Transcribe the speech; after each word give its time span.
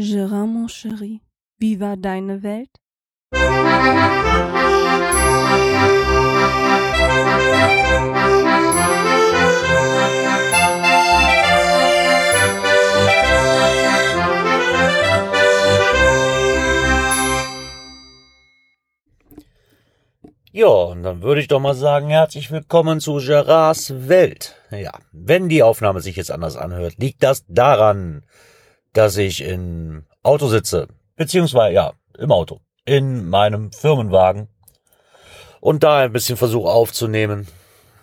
Gérard, 0.00 0.46
mon 0.46 0.66
chéri, 0.66 1.20
wie 1.58 1.78
war 1.78 1.96
deine 1.98 2.42
Welt? 2.42 2.70
Ja, 20.52 20.66
und 20.66 21.02
dann 21.02 21.22
würde 21.22 21.42
ich 21.42 21.48
doch 21.48 21.60
mal 21.60 21.74
sagen, 21.74 22.08
herzlich 22.08 22.50
willkommen 22.50 23.00
zu 23.00 23.16
Gerards 23.16 24.08
Welt. 24.08 24.56
Ja, 24.70 24.92
wenn 25.12 25.50
die 25.50 25.62
Aufnahme 25.62 26.00
sich 26.00 26.16
jetzt 26.16 26.30
anders 26.30 26.56
anhört, 26.56 26.94
liegt 26.96 27.22
das 27.22 27.44
daran, 27.48 28.24
dass 28.92 29.16
ich 29.16 29.42
im 29.42 30.04
Auto 30.22 30.48
sitze. 30.48 30.88
Beziehungsweise, 31.16 31.74
ja, 31.74 31.92
im 32.18 32.32
Auto. 32.32 32.60
In 32.84 33.28
meinem 33.28 33.72
Firmenwagen. 33.72 34.48
Und 35.60 35.82
da 35.82 35.98
ein 35.98 36.12
bisschen 36.12 36.36
versuche 36.36 36.70
aufzunehmen, 36.70 37.46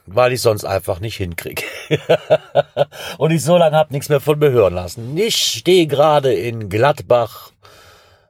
weil 0.05 0.33
ich 0.33 0.41
sonst 0.41 0.63
einfach 0.63 0.99
nicht 0.99 1.17
hinkriege. 1.17 1.63
und 3.17 3.31
ich 3.31 3.43
so 3.43 3.57
lange 3.57 3.75
hab 3.75 3.91
nichts 3.91 4.09
mehr 4.09 4.21
von 4.21 4.39
mir 4.39 4.51
hören 4.51 4.75
lassen. 4.75 5.17
Ich 5.17 5.37
stehe 5.37 5.87
gerade 5.87 6.33
in 6.33 6.69
Gladbach 6.69 7.51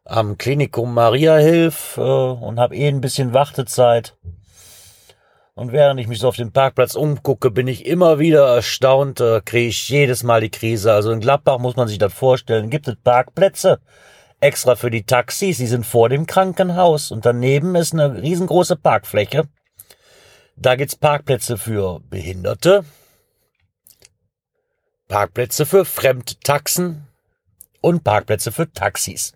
am 0.05 0.37
Klinikum 0.37 0.93
Maria 0.93 1.35
Hilf 1.37 1.97
äh, 1.97 2.01
und 2.01 2.59
habe 2.59 2.75
eh 2.75 2.87
ein 2.87 3.01
bisschen 3.01 3.33
Wartezeit. 3.33 4.15
Und 5.57 5.71
während 5.71 5.99
ich 5.99 6.07
mich 6.07 6.19
so 6.19 6.27
auf 6.27 6.35
dem 6.35 6.51
Parkplatz 6.51 6.93
umgucke, 6.93 7.49
bin 7.49 7.67
ich 7.67 7.87
immer 7.87 8.19
wieder 8.19 8.47
erstaunt, 8.47 9.19
äh, 9.19 9.41
kriege 9.43 9.69
ich 9.69 9.89
jedes 9.89 10.21
Mal 10.21 10.39
die 10.39 10.51
Krise. 10.51 10.93
Also 10.93 11.11
in 11.11 11.19
Gladbach 11.19 11.57
muss 11.57 11.75
man 11.75 11.87
sich 11.87 11.97
das 11.97 12.13
vorstellen, 12.13 12.69
gibt 12.69 12.87
es 12.87 12.95
Parkplätze 13.03 13.79
extra 14.39 14.75
für 14.75 14.91
die 14.91 15.01
Taxis, 15.01 15.57
die 15.57 15.65
sind 15.65 15.83
vor 15.83 16.09
dem 16.09 16.27
Krankenhaus 16.27 17.09
und 17.09 17.25
daneben 17.25 17.73
ist 17.73 17.93
eine 17.93 18.21
riesengroße 18.21 18.75
Parkfläche. 18.75 19.45
Da 20.55 20.75
gibt's 20.75 20.95
Parkplätze 20.95 21.57
für 21.57 22.01
Behinderte, 22.01 22.85
Parkplätze 25.07 25.65
für 25.65 25.85
Fremdtaxen 25.85 27.07
und 27.81 28.03
Parkplätze 28.03 28.51
für 28.51 28.71
Taxis. 28.71 29.33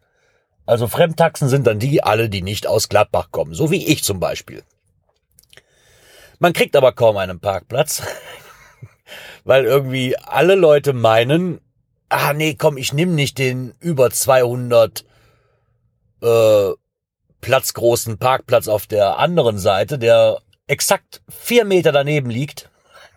Also 0.67 0.87
Fremdtaxen 0.87 1.49
sind 1.49 1.65
dann 1.65 1.79
die 1.79 2.03
alle, 2.03 2.29
die 2.29 2.43
nicht 2.43 2.67
aus 2.67 2.89
Gladbach 2.89 3.29
kommen, 3.31 3.55
so 3.55 3.71
wie 3.71 3.87
ich 3.87 4.03
zum 4.03 4.19
Beispiel. 4.19 4.63
Man 6.41 6.53
kriegt 6.53 6.75
aber 6.75 6.91
kaum 6.91 7.17
einen 7.17 7.39
Parkplatz, 7.39 8.01
weil 9.43 9.63
irgendwie 9.63 10.17
alle 10.17 10.55
Leute 10.55 10.91
meinen, 10.91 11.61
ah 12.09 12.33
nee, 12.33 12.55
komm, 12.55 12.77
ich 12.77 12.93
nimm 12.93 13.13
nicht 13.13 13.37
den 13.37 13.75
über 13.79 14.09
200 14.09 15.05
äh, 16.23 16.71
platzgroßen 17.41 18.17
Parkplatz 18.17 18.67
auf 18.67 18.87
der 18.87 19.19
anderen 19.19 19.59
Seite, 19.59 19.99
der 19.99 20.39
exakt 20.65 21.21
vier 21.29 21.63
Meter 21.63 21.91
daneben 21.91 22.31
liegt. 22.31 22.71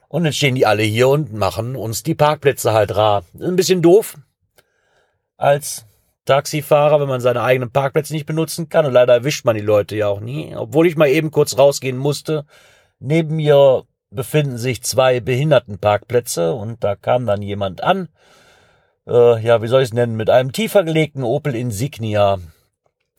Und 0.08 0.26
jetzt 0.26 0.36
stehen 0.36 0.54
die 0.54 0.66
alle 0.66 0.82
hier 0.82 1.08
und 1.08 1.32
machen 1.32 1.76
uns 1.76 2.02
die 2.02 2.14
Parkplätze 2.14 2.74
halt 2.74 2.94
rar. 2.94 3.24
Ein 3.40 3.56
bisschen 3.56 3.80
doof. 3.80 4.18
Als 5.38 5.86
Taxifahrer, 6.26 7.00
wenn 7.00 7.08
man 7.08 7.22
seine 7.22 7.42
eigenen 7.42 7.72
Parkplätze 7.72 8.12
nicht 8.12 8.26
benutzen 8.26 8.68
kann. 8.68 8.84
Und 8.84 8.92
leider 8.92 9.14
erwischt 9.14 9.46
man 9.46 9.56
die 9.56 9.62
Leute 9.62 9.96
ja 9.96 10.08
auch 10.08 10.20
nie. 10.20 10.54
Obwohl 10.54 10.86
ich 10.86 10.96
mal 10.96 11.08
eben 11.08 11.30
kurz 11.30 11.56
rausgehen 11.56 11.96
musste. 11.96 12.44
Neben 13.06 13.36
mir 13.36 13.82
befinden 14.08 14.56
sich 14.56 14.82
zwei 14.82 15.20
Behindertenparkplätze 15.20 16.54
und 16.54 16.82
da 16.82 16.96
kam 16.96 17.26
dann 17.26 17.42
jemand 17.42 17.82
an. 17.82 18.08
Äh, 19.06 19.42
ja, 19.42 19.60
wie 19.60 19.68
soll 19.68 19.82
ich 19.82 19.88
es 19.88 19.92
nennen? 19.92 20.16
Mit 20.16 20.30
einem 20.30 20.52
tiefer 20.52 20.84
gelegten 20.84 21.22
Opel 21.22 21.54
Insignia. 21.54 22.38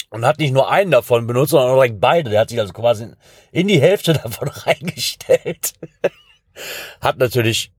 Und 0.10 0.26
hat 0.26 0.40
nicht 0.40 0.54
nur 0.54 0.72
einen 0.72 0.90
davon 0.90 1.28
benutzt, 1.28 1.52
sondern 1.52 1.76
direkt 1.76 2.00
beide. 2.00 2.32
Der 2.32 2.42
hat 2.42 2.50
sich 2.50 2.60
also 2.60 2.74
quasi 2.74 3.12
in 3.52 3.68
die 3.68 3.80
Hälfte 3.80 4.14
davon 4.24 4.48
reingestellt. 4.48 5.74
hat 7.00 7.20
natürlich 7.20 7.72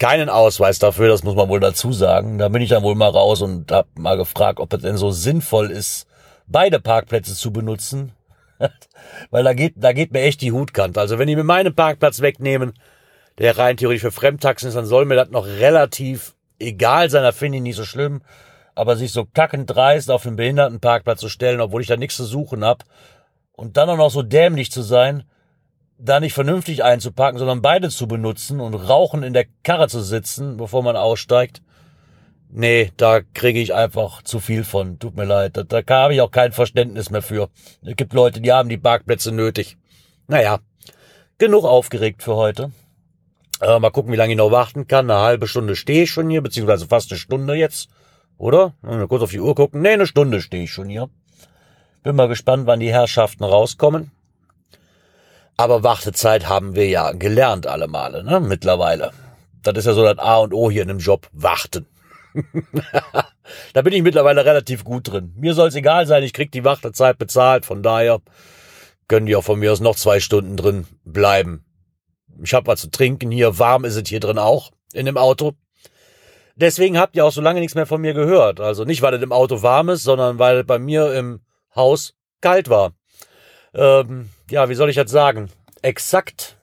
keinen 0.00 0.28
Ausweis 0.28 0.80
dafür, 0.80 1.06
das 1.06 1.22
muss 1.22 1.36
man 1.36 1.48
wohl 1.48 1.60
dazu 1.60 1.92
sagen. 1.92 2.38
Da 2.38 2.48
bin 2.48 2.60
ich 2.60 2.70
dann 2.70 2.82
wohl 2.82 2.96
mal 2.96 3.10
raus 3.10 3.40
und 3.40 3.70
hab 3.70 3.86
mal 3.96 4.16
gefragt, 4.16 4.58
ob 4.58 4.72
es 4.72 4.82
denn 4.82 4.96
so 4.96 5.12
sinnvoll 5.12 5.70
ist, 5.70 6.08
beide 6.48 6.80
Parkplätze 6.80 7.36
zu 7.36 7.52
benutzen. 7.52 8.15
Weil 9.30 9.44
da 9.44 9.54
geht, 9.54 9.74
da 9.76 9.92
geht 9.92 10.12
mir 10.12 10.22
echt 10.22 10.40
die 10.40 10.52
Hutkante. 10.52 11.00
Also 11.00 11.18
wenn 11.18 11.28
die 11.28 11.36
mir 11.36 11.44
meinen 11.44 11.74
Parkplatz 11.74 12.20
wegnehmen, 12.20 12.74
der 13.38 13.58
rein 13.58 13.76
theoretisch 13.76 14.02
für 14.02 14.12
Fremdtaxen 14.12 14.68
ist, 14.68 14.74
dann 14.74 14.86
soll 14.86 15.04
mir 15.04 15.16
das 15.16 15.30
noch 15.30 15.46
relativ 15.46 16.34
egal 16.58 17.10
sein, 17.10 17.22
da 17.22 17.32
finde 17.32 17.58
ich 17.58 17.62
nicht 17.62 17.76
so 17.76 17.84
schlimm. 17.84 18.22
Aber 18.74 18.96
sich 18.96 19.12
so 19.12 19.24
kackend 19.24 19.70
dreist 19.70 20.10
auf 20.10 20.24
den 20.24 20.36
Behindertenparkplatz 20.36 21.20
zu 21.20 21.28
stellen, 21.28 21.60
obwohl 21.60 21.80
ich 21.80 21.88
da 21.88 21.96
nichts 21.96 22.16
zu 22.16 22.24
suchen 22.24 22.64
hab, 22.64 22.84
und 23.52 23.78
dann 23.78 23.88
auch 23.88 23.96
noch 23.96 24.10
so 24.10 24.22
dämlich 24.22 24.70
zu 24.70 24.82
sein, 24.82 25.24
da 25.98 26.20
nicht 26.20 26.34
vernünftig 26.34 26.84
einzupacken, 26.84 27.38
sondern 27.38 27.62
beide 27.62 27.88
zu 27.88 28.06
benutzen 28.06 28.60
und 28.60 28.74
rauchen 28.74 29.22
in 29.22 29.32
der 29.32 29.46
Karre 29.62 29.88
zu 29.88 30.02
sitzen, 30.02 30.58
bevor 30.58 30.82
man 30.82 30.94
aussteigt. 30.94 31.62
Nee, 32.48 32.92
da 32.96 33.20
kriege 33.34 33.60
ich 33.60 33.74
einfach 33.74 34.22
zu 34.22 34.40
viel 34.40 34.64
von. 34.64 34.98
Tut 34.98 35.16
mir 35.16 35.24
leid. 35.24 35.56
Da, 35.56 35.62
da 35.62 35.82
habe 35.88 36.14
ich 36.14 36.20
auch 36.20 36.30
kein 36.30 36.52
Verständnis 36.52 37.10
mehr 37.10 37.22
für. 37.22 37.48
Es 37.84 37.96
gibt 37.96 38.12
Leute, 38.12 38.40
die 38.40 38.52
haben 38.52 38.68
die 38.68 38.78
Parkplätze 38.78 39.32
nötig. 39.32 39.76
Naja, 40.28 40.60
genug 41.38 41.64
aufgeregt 41.64 42.22
für 42.22 42.36
heute. 42.36 42.70
Äh, 43.60 43.78
mal 43.78 43.90
gucken, 43.90 44.12
wie 44.12 44.16
lange 44.16 44.32
ich 44.32 44.38
noch 44.38 44.50
warten 44.50 44.86
kann. 44.86 45.10
Eine 45.10 45.20
halbe 45.20 45.48
Stunde 45.48 45.76
stehe 45.76 46.04
ich 46.04 46.10
schon 46.10 46.30
hier, 46.30 46.42
beziehungsweise 46.42 46.86
fast 46.86 47.10
eine 47.10 47.18
Stunde 47.18 47.54
jetzt. 47.54 47.88
Oder? 48.38 48.74
Mal 48.82 49.08
kurz 49.08 49.22
auf 49.22 49.30
die 49.30 49.40
Uhr 49.40 49.54
gucken. 49.54 49.82
Nee, 49.82 49.92
eine 49.92 50.06
Stunde 50.06 50.40
stehe 50.40 50.64
ich 50.64 50.72
schon 50.72 50.88
hier. 50.88 51.08
Bin 52.02 52.16
mal 52.16 52.28
gespannt, 52.28 52.66
wann 52.66 52.80
die 52.80 52.92
Herrschaften 52.92 53.44
rauskommen. 53.44 54.12
Aber 55.56 55.82
Wartezeit 55.82 56.48
haben 56.48 56.74
wir 56.74 56.86
ja 56.86 57.12
gelernt 57.12 57.66
alle 57.66 57.88
Male, 57.88 58.22
ne? 58.22 58.40
Mittlerweile. 58.40 59.12
Das 59.62 59.76
ist 59.78 59.86
ja 59.86 59.94
so 59.94 60.04
das 60.04 60.18
A 60.18 60.36
und 60.36 60.52
O 60.52 60.70
hier 60.70 60.82
in 60.82 60.88
dem 60.88 60.98
Job. 60.98 61.28
Warten. 61.32 61.86
da 63.72 63.82
bin 63.82 63.92
ich 63.92 64.02
mittlerweile 64.02 64.44
relativ 64.44 64.84
gut 64.84 65.10
drin. 65.10 65.32
Mir 65.36 65.54
soll 65.54 65.68
es 65.68 65.74
egal 65.74 66.06
sein, 66.06 66.22
ich 66.22 66.32
krieg 66.32 66.52
die 66.52 66.64
Wartezeit 66.64 67.18
bezahlt, 67.18 67.64
von 67.64 67.82
daher 67.82 68.20
können 69.08 69.26
die 69.26 69.36
auch 69.36 69.44
von 69.44 69.58
mir 69.58 69.72
aus 69.72 69.80
noch 69.80 69.96
zwei 69.96 70.20
Stunden 70.20 70.56
drin 70.56 70.86
bleiben. 71.04 71.64
Ich 72.42 72.54
habe 72.54 72.66
was 72.66 72.80
zu 72.80 72.90
trinken 72.90 73.30
hier, 73.30 73.58
warm 73.58 73.84
ist 73.84 73.96
es 73.96 74.08
hier 74.08 74.20
drin 74.20 74.38
auch, 74.38 74.72
in 74.92 75.06
dem 75.06 75.16
Auto. 75.16 75.54
Deswegen 76.56 76.98
habt 76.98 77.16
ihr 77.16 77.24
auch 77.24 77.32
so 77.32 77.42
lange 77.42 77.60
nichts 77.60 77.74
mehr 77.74 77.86
von 77.86 78.00
mir 78.00 78.14
gehört. 78.14 78.60
Also 78.60 78.84
nicht, 78.84 79.02
weil 79.02 79.14
es 79.14 79.22
im 79.22 79.32
Auto 79.32 79.62
warm 79.62 79.90
ist, 79.90 80.02
sondern 80.02 80.38
weil 80.38 80.58
es 80.58 80.66
bei 80.66 80.78
mir 80.78 81.12
im 81.12 81.40
Haus 81.74 82.14
kalt 82.40 82.70
war. 82.70 82.92
Ähm, 83.74 84.30
ja, 84.50 84.68
wie 84.68 84.74
soll 84.74 84.88
ich 84.88 84.96
das 84.96 85.10
sagen? 85.10 85.50
Exakt 85.82 86.56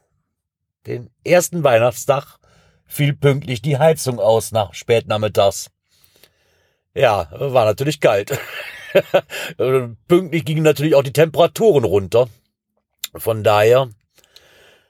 den 0.88 1.10
ersten 1.24 1.64
Weihnachtstag 1.64 2.40
fiel 2.94 3.14
pünktlich 3.14 3.62
die 3.62 3.78
Heizung 3.78 4.20
aus 4.20 4.52
nach 4.52 4.74
spätnachmittags. 4.74 5.70
Ja, 6.94 7.28
war 7.32 7.66
natürlich 7.66 8.00
kalt. 8.00 8.40
pünktlich 10.08 10.46
gingen 10.46 10.64
natürlich 10.64 10.96
auch 10.96 11.04
die 11.04 11.14
Temperaturen 11.14 11.84
runter. 11.84 12.28
Von 13.16 13.44
daher 13.44 13.90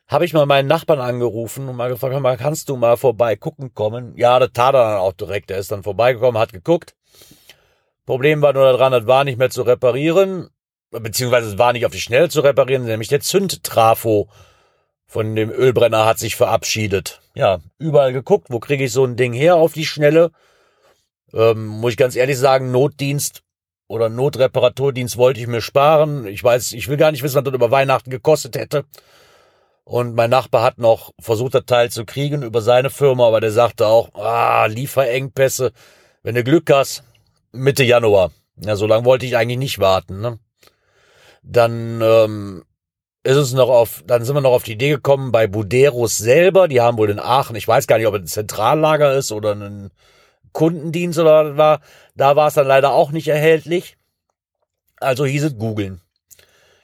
habe 0.08 0.26
ich 0.26 0.34
mal 0.34 0.46
meinen 0.46 0.68
Nachbarn 0.68 1.00
angerufen 1.00 1.70
und 1.70 1.76
mal 1.76 1.90
gefragt, 1.90 2.20
mal, 2.20 2.38
kannst 2.38 2.70
du 2.70 2.76
mal 2.76 2.98
vorbei 2.98 3.36
gucken 3.36 3.74
kommen? 3.74 4.14
Ja, 4.18 4.38
das 4.40 4.52
tat 4.54 4.76
er 4.76 4.92
dann 4.92 5.00
auch 5.00 5.14
direkt. 5.14 5.50
Er 5.50 5.60
ist 5.60 5.72
dann 5.72 5.84
vorbeigekommen, 5.84 6.40
hat 6.40 6.52
geguckt. 6.54 6.96
Problem 8.06 8.42
war 8.42 8.54
nur 8.54 8.66
daran, 8.66 8.92
das 8.92 9.08
war 9.08 9.24
nicht 9.24 9.40
mehr 9.40 9.50
zu 9.50 9.62
reparieren 9.62 10.50
beziehungsweise 11.02 11.50
es 11.50 11.58
war 11.58 11.74
nicht 11.74 11.86
auf 11.86 11.92
die 11.92 12.02
Schnelle 12.02 12.30
zu 12.30 12.42
reparieren, 12.42 12.86
nämlich 12.86 13.10
der 13.10 13.22
Zündtrafo 13.22 14.30
von 15.14 15.36
dem 15.36 15.52
Ölbrenner 15.52 16.08
hat 16.08 16.18
sich 16.18 16.36
verabschiedet. 16.36 17.22
Ja, 17.36 17.60
überall 17.78 18.14
geguckt, 18.14 18.48
wo 18.50 18.60
kriege 18.60 18.86
ich 18.86 18.92
so 18.92 19.06
ein 19.06 19.16
Ding 19.16 19.32
her 19.32 19.58
auf 19.58 19.74
die 19.74 19.86
Schnelle. 19.86 20.32
Ähm, 21.32 21.68
muss 21.68 21.92
ich 21.92 21.98
ganz 21.98 22.16
ehrlich 22.16 22.40
sagen, 22.40 22.72
Notdienst 22.72 23.44
oder 23.88 24.10
Notreparaturdienst 24.10 25.18
wollte 25.18 25.40
ich 25.40 25.46
mir 25.46 25.62
sparen. 25.62 26.26
Ich 26.26 26.44
weiß, 26.44 26.72
ich 26.72 26.88
will 26.88 26.98
gar 26.98 27.12
nicht 27.12 27.22
wissen, 27.22 27.36
was 27.36 27.44
das 27.44 27.54
über 27.54 27.70
Weihnachten 27.70 28.10
gekostet 28.10 28.58
hätte. 28.58 28.86
Und 29.84 30.16
mein 30.16 30.32
Nachbar 30.32 30.64
hat 30.64 30.80
noch 30.80 31.12
versucht, 31.20 31.54
das 31.54 31.66
Teil 31.68 31.92
zu 31.92 32.06
kriegen 32.06 32.42
über 32.42 32.62
seine 32.62 32.90
Firma, 32.90 33.28
aber 33.28 33.40
der 33.40 33.52
sagte 33.52 33.86
auch, 33.86 34.16
ah, 34.16 34.66
Lieferengpässe, 34.66 35.74
wenn 36.24 36.34
du 36.34 36.44
Glück 36.44 36.72
hast, 36.72 37.04
Mitte 37.52 37.84
Januar. 37.84 38.32
Ja, 38.56 38.76
so 38.76 38.88
lange 38.88 39.06
wollte 39.06 39.28
ich 39.28 39.38
eigentlich 39.38 39.60
nicht 39.60 39.78
warten, 39.78 40.22
ne? 40.22 40.40
Dann 41.44 42.02
ähm, 42.02 42.64
ist 43.24 43.38
es 43.38 43.54
noch 43.54 43.70
auf, 43.70 44.04
dann 44.06 44.26
sind 44.26 44.36
wir 44.36 44.42
noch 44.42 44.52
auf 44.52 44.64
die 44.64 44.74
Idee 44.74 44.90
gekommen 44.90 45.32
bei 45.32 45.48
Buderus 45.48 46.18
selber. 46.18 46.68
Die 46.68 46.82
haben 46.82 46.98
wohl 46.98 47.10
in 47.10 47.20
Aachen, 47.20 47.56
ich 47.56 47.68
weiß 47.68 47.88
gar 47.88 47.98
nicht, 47.98 48.08
ob 48.08 48.16
es 48.16 48.22
ein 48.22 48.28
Zentrallager 48.28 49.14
ist 49.14 49.32
oder 49.32 49.56
ein 49.56 49.92
Kundendienst 50.52 51.20
oder 51.20 51.52
was 51.52 51.58
war. 51.58 51.82
Da 52.16 52.36
war 52.36 52.48
es 52.50 52.54
dann 52.56 52.68
leider 52.68 52.92
auch 52.92 53.12
nicht 53.12 53.30
erhältlich. 53.30 53.98
Also 55.00 55.26
hieß 55.26 55.44
es 55.44 55.58
googeln. 55.58 56.02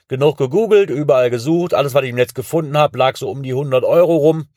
Genug 0.08 0.38
gegoogelt, 0.38 0.90
überall 0.90 1.30
gesucht, 1.30 1.72
alles, 1.72 1.94
was 1.94 2.02
ich 2.02 2.10
im 2.10 2.16
Netz 2.16 2.34
gefunden 2.34 2.76
habe, 2.76 2.98
lag 2.98 3.16
so 3.16 3.30
um 3.30 3.42
die 3.42 3.52
100 3.52 3.84
Euro 3.84 4.16
rum 4.16 4.48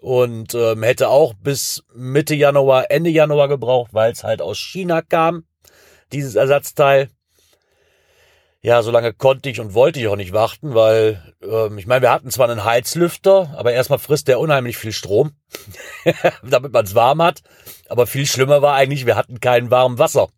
und 0.00 0.54
ähm, 0.54 0.82
hätte 0.84 1.08
auch 1.08 1.34
bis 1.34 1.82
Mitte 1.94 2.34
Januar, 2.36 2.90
Ende 2.90 3.10
Januar 3.10 3.48
gebraucht, 3.48 3.92
weil 3.94 4.12
es 4.12 4.22
halt 4.22 4.40
aus 4.40 4.58
China 4.58 5.02
kam. 5.02 5.44
dieses 6.12 6.36
Ersatzteil. 6.36 7.08
Ja, 8.62 8.82
so 8.82 8.90
lange 8.90 9.12
konnte 9.12 9.48
ich 9.48 9.60
und 9.60 9.74
wollte 9.74 10.00
ich 10.00 10.08
auch 10.08 10.16
nicht 10.16 10.32
warten, 10.32 10.74
weil 10.74 11.22
ähm, 11.42 11.78
ich 11.78 11.86
meine, 11.86 12.02
wir 12.02 12.10
hatten 12.10 12.30
zwar 12.30 12.48
einen 12.48 12.64
Heizlüfter, 12.64 13.54
aber 13.56 13.72
erstmal 13.72 13.98
frisst 13.98 14.28
der 14.28 14.40
unheimlich 14.40 14.76
viel 14.76 14.92
Strom, 14.92 15.32
damit 16.42 16.72
man 16.72 16.84
es 16.84 16.94
warm 16.94 17.22
hat. 17.22 17.42
Aber 17.88 18.06
viel 18.06 18.26
schlimmer 18.26 18.62
war 18.62 18.74
eigentlich, 18.74 19.06
wir 19.06 19.16
hatten 19.16 19.40
kein 19.40 19.70
warmes 19.70 19.98
Wasser. 19.98 20.28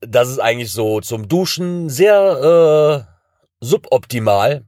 Das 0.00 0.28
ist 0.28 0.40
eigentlich 0.40 0.72
so 0.72 1.00
zum 1.00 1.28
Duschen 1.28 1.88
sehr 1.88 3.06
äh, 3.08 3.64
suboptimal, 3.64 4.64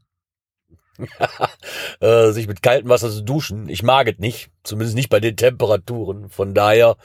äh, 2.01 2.31
sich 2.31 2.47
mit 2.47 2.63
kaltem 2.63 2.89
Wasser 2.89 3.11
zu 3.11 3.23
duschen. 3.23 3.69
Ich 3.69 3.83
mag 3.83 4.09
es 4.09 4.19
nicht, 4.19 4.51
zumindest 4.63 4.95
nicht 4.95 5.11
bei 5.11 5.21
den 5.21 5.37
Temperaturen. 5.37 6.29
Von 6.31 6.55
daher 6.55 6.97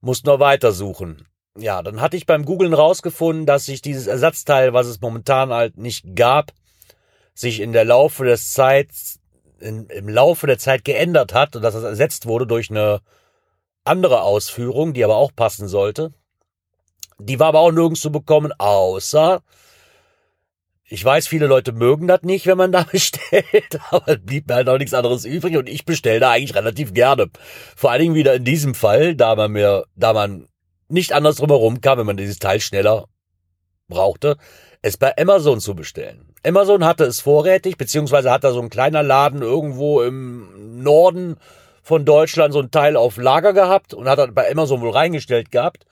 muss 0.00 0.24
nur 0.24 0.40
weitersuchen. 0.40 1.26
Ja, 1.58 1.82
dann 1.82 2.00
hatte 2.00 2.16
ich 2.16 2.24
beim 2.24 2.44
Googlen 2.44 2.72
rausgefunden, 2.72 3.44
dass 3.44 3.66
sich 3.66 3.82
dieses 3.82 4.06
Ersatzteil, 4.06 4.72
was 4.72 4.86
es 4.86 5.00
momentan 5.00 5.52
halt 5.52 5.76
nicht 5.76 6.16
gab, 6.16 6.52
sich 7.34 7.60
in 7.60 7.72
der 7.72 7.84
Laufe 7.84 8.24
des 8.24 8.52
Zeit, 8.52 8.88
in, 9.60 9.86
im 9.86 10.08
Laufe 10.08 10.46
der 10.46 10.58
Zeit 10.58 10.84
geändert 10.84 11.34
hat 11.34 11.54
und 11.54 11.62
dass 11.62 11.74
es 11.74 11.84
ersetzt 11.84 12.26
wurde 12.26 12.46
durch 12.46 12.70
eine 12.70 13.00
andere 13.84 14.22
Ausführung, 14.22 14.94
die 14.94 15.04
aber 15.04 15.16
auch 15.16 15.34
passen 15.34 15.68
sollte. 15.68 16.14
Die 17.18 17.38
war 17.38 17.48
aber 17.48 17.60
auch 17.60 17.70
nirgends 17.70 18.00
zu 18.00 18.10
bekommen, 18.10 18.52
außer 18.56 19.42
ich 20.84 21.02
weiß, 21.02 21.26
viele 21.26 21.46
Leute 21.46 21.72
mögen 21.72 22.06
das 22.06 22.22
nicht, 22.22 22.46
wenn 22.46 22.58
man 22.58 22.72
da 22.72 22.82
bestellt, 22.90 23.78
aber 23.90 24.08
es 24.08 24.24
blieb 24.24 24.48
mir 24.48 24.56
halt 24.56 24.68
auch 24.68 24.78
nichts 24.78 24.94
anderes 24.94 25.24
übrig 25.24 25.56
und 25.56 25.68
ich 25.68 25.84
bestelle 25.84 26.20
da 26.20 26.30
eigentlich 26.30 26.54
relativ 26.54 26.92
gerne. 26.94 27.28
Vor 27.76 27.90
allen 27.90 28.02
Dingen 28.02 28.14
wieder 28.14 28.34
in 28.34 28.44
diesem 28.44 28.74
Fall, 28.74 29.14
da 29.16 29.34
man 29.34 29.52
mir, 29.52 29.84
da 29.96 30.12
man 30.12 30.48
nicht 30.92 31.12
anders 31.12 31.36
drumherum 31.36 31.80
kam, 31.80 31.98
wenn 31.98 32.06
man 32.06 32.16
dieses 32.16 32.38
Teil 32.38 32.60
schneller 32.60 33.06
brauchte, 33.88 34.36
es 34.82 34.96
bei 34.96 35.16
Amazon 35.16 35.60
zu 35.60 35.74
bestellen. 35.74 36.34
Amazon 36.44 36.84
hatte 36.84 37.04
es 37.04 37.20
vorrätig, 37.20 37.76
beziehungsweise 37.76 38.30
hat 38.30 38.44
da 38.44 38.52
so 38.52 38.60
ein 38.60 38.70
kleiner 38.70 39.02
Laden 39.02 39.42
irgendwo 39.42 40.02
im 40.02 40.82
Norden 40.82 41.36
von 41.82 42.04
Deutschland 42.04 42.52
so 42.52 42.60
ein 42.60 42.70
Teil 42.70 42.96
auf 42.96 43.16
Lager 43.16 43.52
gehabt 43.52 43.94
und 43.94 44.08
hat 44.08 44.18
das 44.18 44.34
bei 44.34 44.50
Amazon 44.50 44.80
wohl 44.80 44.90
reingestellt 44.90 45.50
gehabt. 45.50 45.86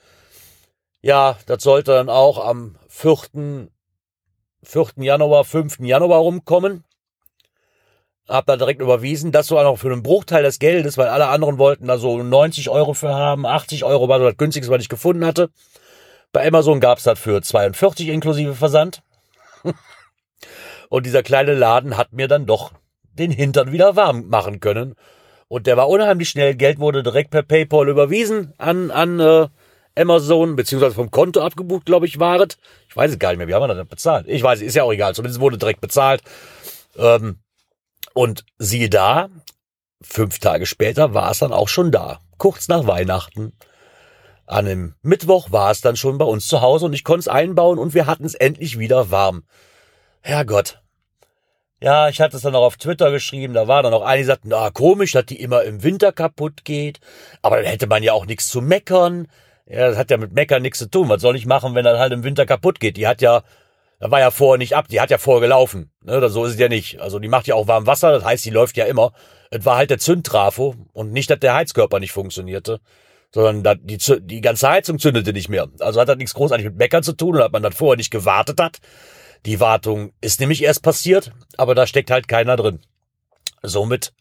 Ja, 1.01 1.37
das 1.45 1.63
sollte 1.63 1.91
dann 1.93 2.09
auch 2.09 2.45
am 2.45 2.75
4. 2.87 3.69
4. 4.63 4.85
Januar, 4.97 5.43
5. 5.43 5.79
Januar 5.79 6.19
rumkommen. 6.19 6.83
Hab 8.27 8.45
da 8.45 8.55
direkt 8.55 8.81
überwiesen, 8.81 9.31
das 9.31 9.47
sogar 9.47 9.63
noch 9.63 9.77
für 9.77 9.91
einen 9.91 10.03
Bruchteil 10.03 10.43
des 10.43 10.59
Geldes, 10.59 10.97
weil 10.97 11.07
alle 11.07 11.27
anderen 11.27 11.57
wollten 11.57 11.87
da 11.87 11.97
so 11.97 12.21
90 12.21 12.69
Euro 12.69 12.93
für 12.93 13.13
haben, 13.13 13.45
80 13.45 13.83
Euro 13.83 14.07
war 14.07 14.19
so 14.19 14.25
das 14.25 14.37
günstigste, 14.37 14.71
was 14.71 14.81
ich 14.81 14.89
gefunden 14.89 15.25
hatte. 15.25 15.49
Bei 16.31 16.47
Amazon 16.47 16.79
gab's 16.79 17.03
das 17.03 17.19
für 17.19 17.41
42 17.41 18.07
inklusive 18.07 18.53
Versand. 18.53 19.01
Und 20.89 21.05
dieser 21.05 21.23
kleine 21.23 21.53
Laden 21.53 21.97
hat 21.97 22.13
mir 22.13 22.27
dann 22.27 22.45
doch 22.45 22.71
den 23.13 23.31
Hintern 23.31 23.71
wieder 23.71 23.95
warm 23.95 24.27
machen 24.29 24.59
können. 24.59 24.95
Und 25.47 25.67
der 25.67 25.75
war 25.75 25.89
unheimlich 25.89 26.29
schnell. 26.29 26.55
Geld 26.55 26.79
wurde 26.79 27.03
direkt 27.03 27.31
per 27.31 27.43
PayPal 27.43 27.89
überwiesen 27.89 28.53
an, 28.57 28.91
an 28.91 29.19
äh, 29.19 29.47
Amazon, 29.95 30.55
beziehungsweise 30.55 30.95
vom 30.95 31.11
Konto 31.11 31.41
abgebucht, 31.41 31.85
glaube 31.85 32.05
ich, 32.05 32.19
war 32.19 32.39
es. 32.39 32.57
Ich 32.87 32.95
weiß 32.95 33.11
es 33.11 33.19
gar 33.19 33.29
nicht 33.29 33.37
mehr, 33.37 33.47
wie 33.47 33.53
haben 33.53 33.67
wir 33.67 33.73
das 33.73 33.87
bezahlt? 33.87 34.27
Ich 34.27 34.41
weiß, 34.41 34.61
ist 34.61 34.75
ja 34.75 34.83
auch 34.83 34.93
egal, 34.93 35.13
zumindest 35.13 35.41
wurde 35.41 35.57
direkt 35.57 35.81
bezahlt. 35.81 36.21
Ähm, 36.97 37.39
und 38.13 38.45
siehe 38.57 38.89
da, 38.89 39.29
fünf 40.01 40.39
Tage 40.39 40.65
später 40.65 41.13
war 41.13 41.31
es 41.31 41.39
dann 41.39 41.53
auch 41.53 41.67
schon 41.67 41.91
da, 41.91 42.19
kurz 42.37 42.67
nach 42.67 42.87
Weihnachten. 42.87 43.53
An 44.45 44.67
einem 44.67 44.95
Mittwoch 45.01 45.51
war 45.51 45.71
es 45.71 45.81
dann 45.81 45.95
schon 45.95 46.17
bei 46.17 46.25
uns 46.25 46.47
zu 46.47 46.61
Hause 46.61 46.85
und 46.85 46.93
ich 46.93 47.03
konnte 47.03 47.21
es 47.21 47.27
einbauen 47.27 47.79
und 47.79 47.93
wir 47.93 48.05
hatten 48.05 48.25
es 48.25 48.33
endlich 48.33 48.79
wieder 48.79 49.11
warm. 49.11 49.43
Herrgott. 50.21 50.81
Ja, 51.79 52.09
ich 52.09 52.21
hatte 52.21 52.37
es 52.37 52.43
dann 52.43 52.53
auch 52.53 52.65
auf 52.65 52.77
Twitter 52.77 53.09
geschrieben, 53.09 53.53
da 53.53 53.67
war 53.67 53.81
dann 53.81 53.93
auch 53.93 54.03
einige, 54.03 54.23
die 54.23 54.27
sagten, 54.27 54.49
na 54.49 54.69
komisch, 54.69 55.13
dass 55.13 55.25
die 55.25 55.41
immer 55.41 55.63
im 55.63 55.81
Winter 55.81 56.11
kaputt 56.11 56.63
geht, 56.63 56.99
aber 57.41 57.57
dann 57.57 57.65
hätte 57.65 57.87
man 57.87 58.03
ja 58.03 58.13
auch 58.13 58.27
nichts 58.27 58.49
zu 58.49 58.61
meckern. 58.61 59.27
Ja, 59.65 59.87
das 59.87 59.97
hat 59.97 60.11
ja 60.11 60.17
mit 60.17 60.33
Meckern 60.33 60.61
nichts 60.61 60.79
zu 60.79 60.89
tun. 60.89 61.09
Was 61.09 61.21
soll 61.21 61.35
ich 61.35 61.45
machen, 61.45 61.73
wenn 61.73 61.85
das 61.85 61.97
halt 61.97 62.11
im 62.11 62.23
Winter 62.23 62.45
kaputt 62.45 62.79
geht? 62.79 62.97
Die 62.97 63.07
hat 63.07 63.21
ja, 63.21 63.43
da 64.01 64.09
war 64.09 64.19
ja 64.19 64.31
vorher 64.31 64.57
nicht 64.57 64.75
ab, 64.75 64.87
die 64.87 64.99
hat 64.99 65.11
ja 65.11 65.19
vorher 65.19 65.41
gelaufen. 65.41 65.91
Ne, 66.03 66.27
so 66.29 66.43
ist 66.43 66.53
es 66.53 66.59
ja 66.59 66.67
nicht. 66.67 66.99
Also 66.99 67.19
die 67.19 67.27
macht 67.27 67.45
ja 67.45 67.53
auch 67.53 67.67
warm 67.67 67.85
Wasser, 67.85 68.11
das 68.11 68.25
heißt, 68.25 68.43
die 68.43 68.49
läuft 68.49 68.75
ja 68.75 68.85
immer. 68.85 69.13
Es 69.51 69.63
war 69.63 69.77
halt 69.77 69.91
der 69.91 69.99
Zündtrafo 69.99 70.75
und 70.91 71.13
nicht, 71.13 71.29
dass 71.29 71.39
der 71.39 71.53
Heizkörper 71.53 71.99
nicht 71.99 72.11
funktionierte, 72.11 72.81
sondern 73.31 73.79
die, 73.83 73.99
die 74.21 74.41
ganze 74.41 74.69
Heizung 74.69 74.97
zündete 74.97 75.33
nicht 75.33 75.49
mehr. 75.49 75.67
Also 75.79 76.01
hat 76.01 76.09
das 76.09 76.17
nichts 76.17 76.33
großartig 76.33 76.65
mit 76.65 76.77
Meckern 76.77 77.03
zu 77.03 77.13
tun 77.13 77.35
und 77.35 77.43
hat 77.43 77.53
man 77.53 77.61
dann 77.61 77.73
vorher 77.73 77.97
nicht 77.97 78.09
gewartet 78.09 78.59
hat. 78.59 78.79
Die 79.45 79.59
Wartung 79.59 80.13
ist 80.19 80.39
nämlich 80.39 80.63
erst 80.63 80.81
passiert, 80.81 81.31
aber 81.57 81.75
da 81.75 81.85
steckt 81.85 82.09
halt 82.09 82.27
keiner 82.27 82.55
drin. 82.55 82.79
Somit 83.61 84.13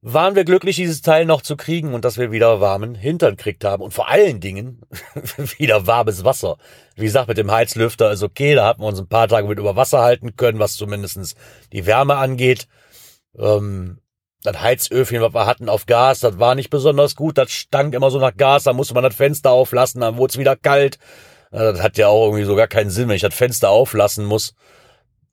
waren 0.00 0.36
wir 0.36 0.44
glücklich, 0.44 0.76
dieses 0.76 1.02
Teil 1.02 1.26
noch 1.26 1.42
zu 1.42 1.56
kriegen 1.56 1.92
und 1.92 2.04
dass 2.04 2.18
wir 2.18 2.30
wieder 2.30 2.60
warmen 2.60 2.94
Hintern 2.94 3.36
kriegt 3.36 3.64
haben. 3.64 3.82
Und 3.82 3.92
vor 3.92 4.08
allen 4.08 4.40
Dingen 4.40 4.82
wieder 5.58 5.86
warmes 5.86 6.24
Wasser. 6.24 6.56
Wie 6.94 7.04
gesagt, 7.04 7.28
mit 7.28 7.38
dem 7.38 7.50
Heizlüfter 7.50 8.12
ist 8.12 8.22
okay, 8.22 8.54
da 8.54 8.66
hatten 8.66 8.82
wir 8.82 8.86
uns 8.86 9.00
ein 9.00 9.08
paar 9.08 9.28
Tage 9.28 9.48
mit 9.48 9.58
über 9.58 9.76
Wasser 9.76 10.00
halten 10.00 10.36
können, 10.36 10.60
was 10.60 10.76
zumindestens 10.76 11.34
die 11.72 11.86
Wärme 11.86 12.16
angeht. 12.16 12.68
Ähm, 13.36 13.98
das 14.44 14.60
Heizöfchen, 14.60 15.20
was 15.20 15.34
wir 15.34 15.46
hatten 15.46 15.68
auf 15.68 15.86
Gas, 15.86 16.20
das 16.20 16.38
war 16.38 16.54
nicht 16.54 16.70
besonders 16.70 17.16
gut. 17.16 17.36
Das 17.36 17.50
stank 17.50 17.92
immer 17.92 18.10
so 18.10 18.20
nach 18.20 18.36
Gas, 18.36 18.62
da 18.64 18.72
musste 18.72 18.94
man 18.94 19.02
das 19.02 19.16
Fenster 19.16 19.50
auflassen, 19.50 20.00
dann 20.00 20.16
wurde 20.16 20.30
es 20.30 20.38
wieder 20.38 20.54
kalt. 20.54 20.98
Das 21.50 21.82
hat 21.82 21.96
ja 21.96 22.08
auch 22.08 22.26
irgendwie 22.26 22.44
so 22.44 22.54
gar 22.54 22.68
keinen 22.68 22.90
Sinn, 22.90 23.08
wenn 23.08 23.16
ich 23.16 23.22
das 23.22 23.34
Fenster 23.34 23.70
auflassen 23.70 24.26
muss, 24.26 24.54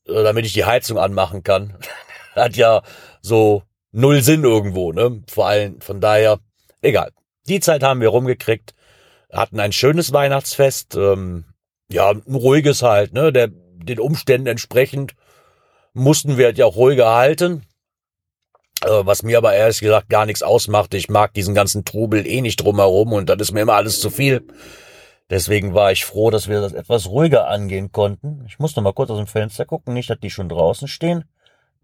äh, 0.07 0.23
damit 0.23 0.45
ich 0.45 0.53
die 0.53 0.65
Heizung 0.65 0.97
anmachen 0.97 1.43
kann. 1.43 1.77
hat 2.35 2.55
ja 2.55 2.81
so 3.21 3.63
null 3.95 4.21
Sinn 4.21 4.43
irgendwo, 4.43 4.91
ne? 4.91 5.23
Vor 5.27 5.47
allem, 5.47 5.81
von 5.81 6.01
daher, 6.01 6.39
egal. 6.81 7.11
Die 7.47 7.59
Zeit 7.59 7.83
haben 7.83 8.01
wir 8.01 8.09
rumgekriegt, 8.09 8.73
hatten 9.31 9.59
ein 9.59 9.71
schönes 9.71 10.13
Weihnachtsfest, 10.13 10.95
ähm, 10.95 11.45
ja, 11.89 12.09
ein 12.09 12.35
ruhiges 12.35 12.81
halt, 12.81 13.13
ne? 13.13 13.31
Der, 13.31 13.47
den 13.47 13.99
Umständen 13.99 14.47
entsprechend 14.47 15.15
mussten 15.93 16.37
wir 16.37 16.45
halt 16.47 16.57
ja 16.57 16.65
auch 16.65 16.75
ruhiger 16.75 17.15
halten. 17.15 17.63
Äh, 18.83 19.05
was 19.05 19.23
mir 19.23 19.37
aber 19.37 19.53
ehrlich 19.53 19.79
gesagt 19.79 20.09
gar 20.09 20.25
nichts 20.25 20.43
ausmacht. 20.43 20.93
Ich 20.93 21.09
mag 21.09 21.33
diesen 21.33 21.55
ganzen 21.55 21.85
Trubel 21.85 22.27
eh 22.27 22.41
nicht 22.41 22.57
drumherum 22.57 23.13
und 23.13 23.29
das 23.29 23.37
ist 23.39 23.51
mir 23.53 23.61
immer 23.61 23.75
alles 23.75 23.99
zu 23.99 24.09
viel. 24.09 24.45
Deswegen 25.29 25.73
war 25.73 25.91
ich 25.91 26.05
froh, 26.05 26.29
dass 26.29 26.49
wir 26.49 26.61
das 26.61 26.73
etwas 26.73 27.07
ruhiger 27.07 27.47
angehen 27.47 27.91
konnten. 27.91 28.43
Ich 28.47 28.59
muss 28.59 28.75
noch 28.75 28.83
mal 28.83 28.93
kurz 28.93 29.09
aus 29.09 29.17
dem 29.17 29.27
Fenster 29.27 29.65
gucken, 29.65 29.93
nicht, 29.93 30.09
dass 30.09 30.19
die 30.19 30.29
schon 30.29 30.49
draußen 30.49 30.87
stehen. 30.87 31.25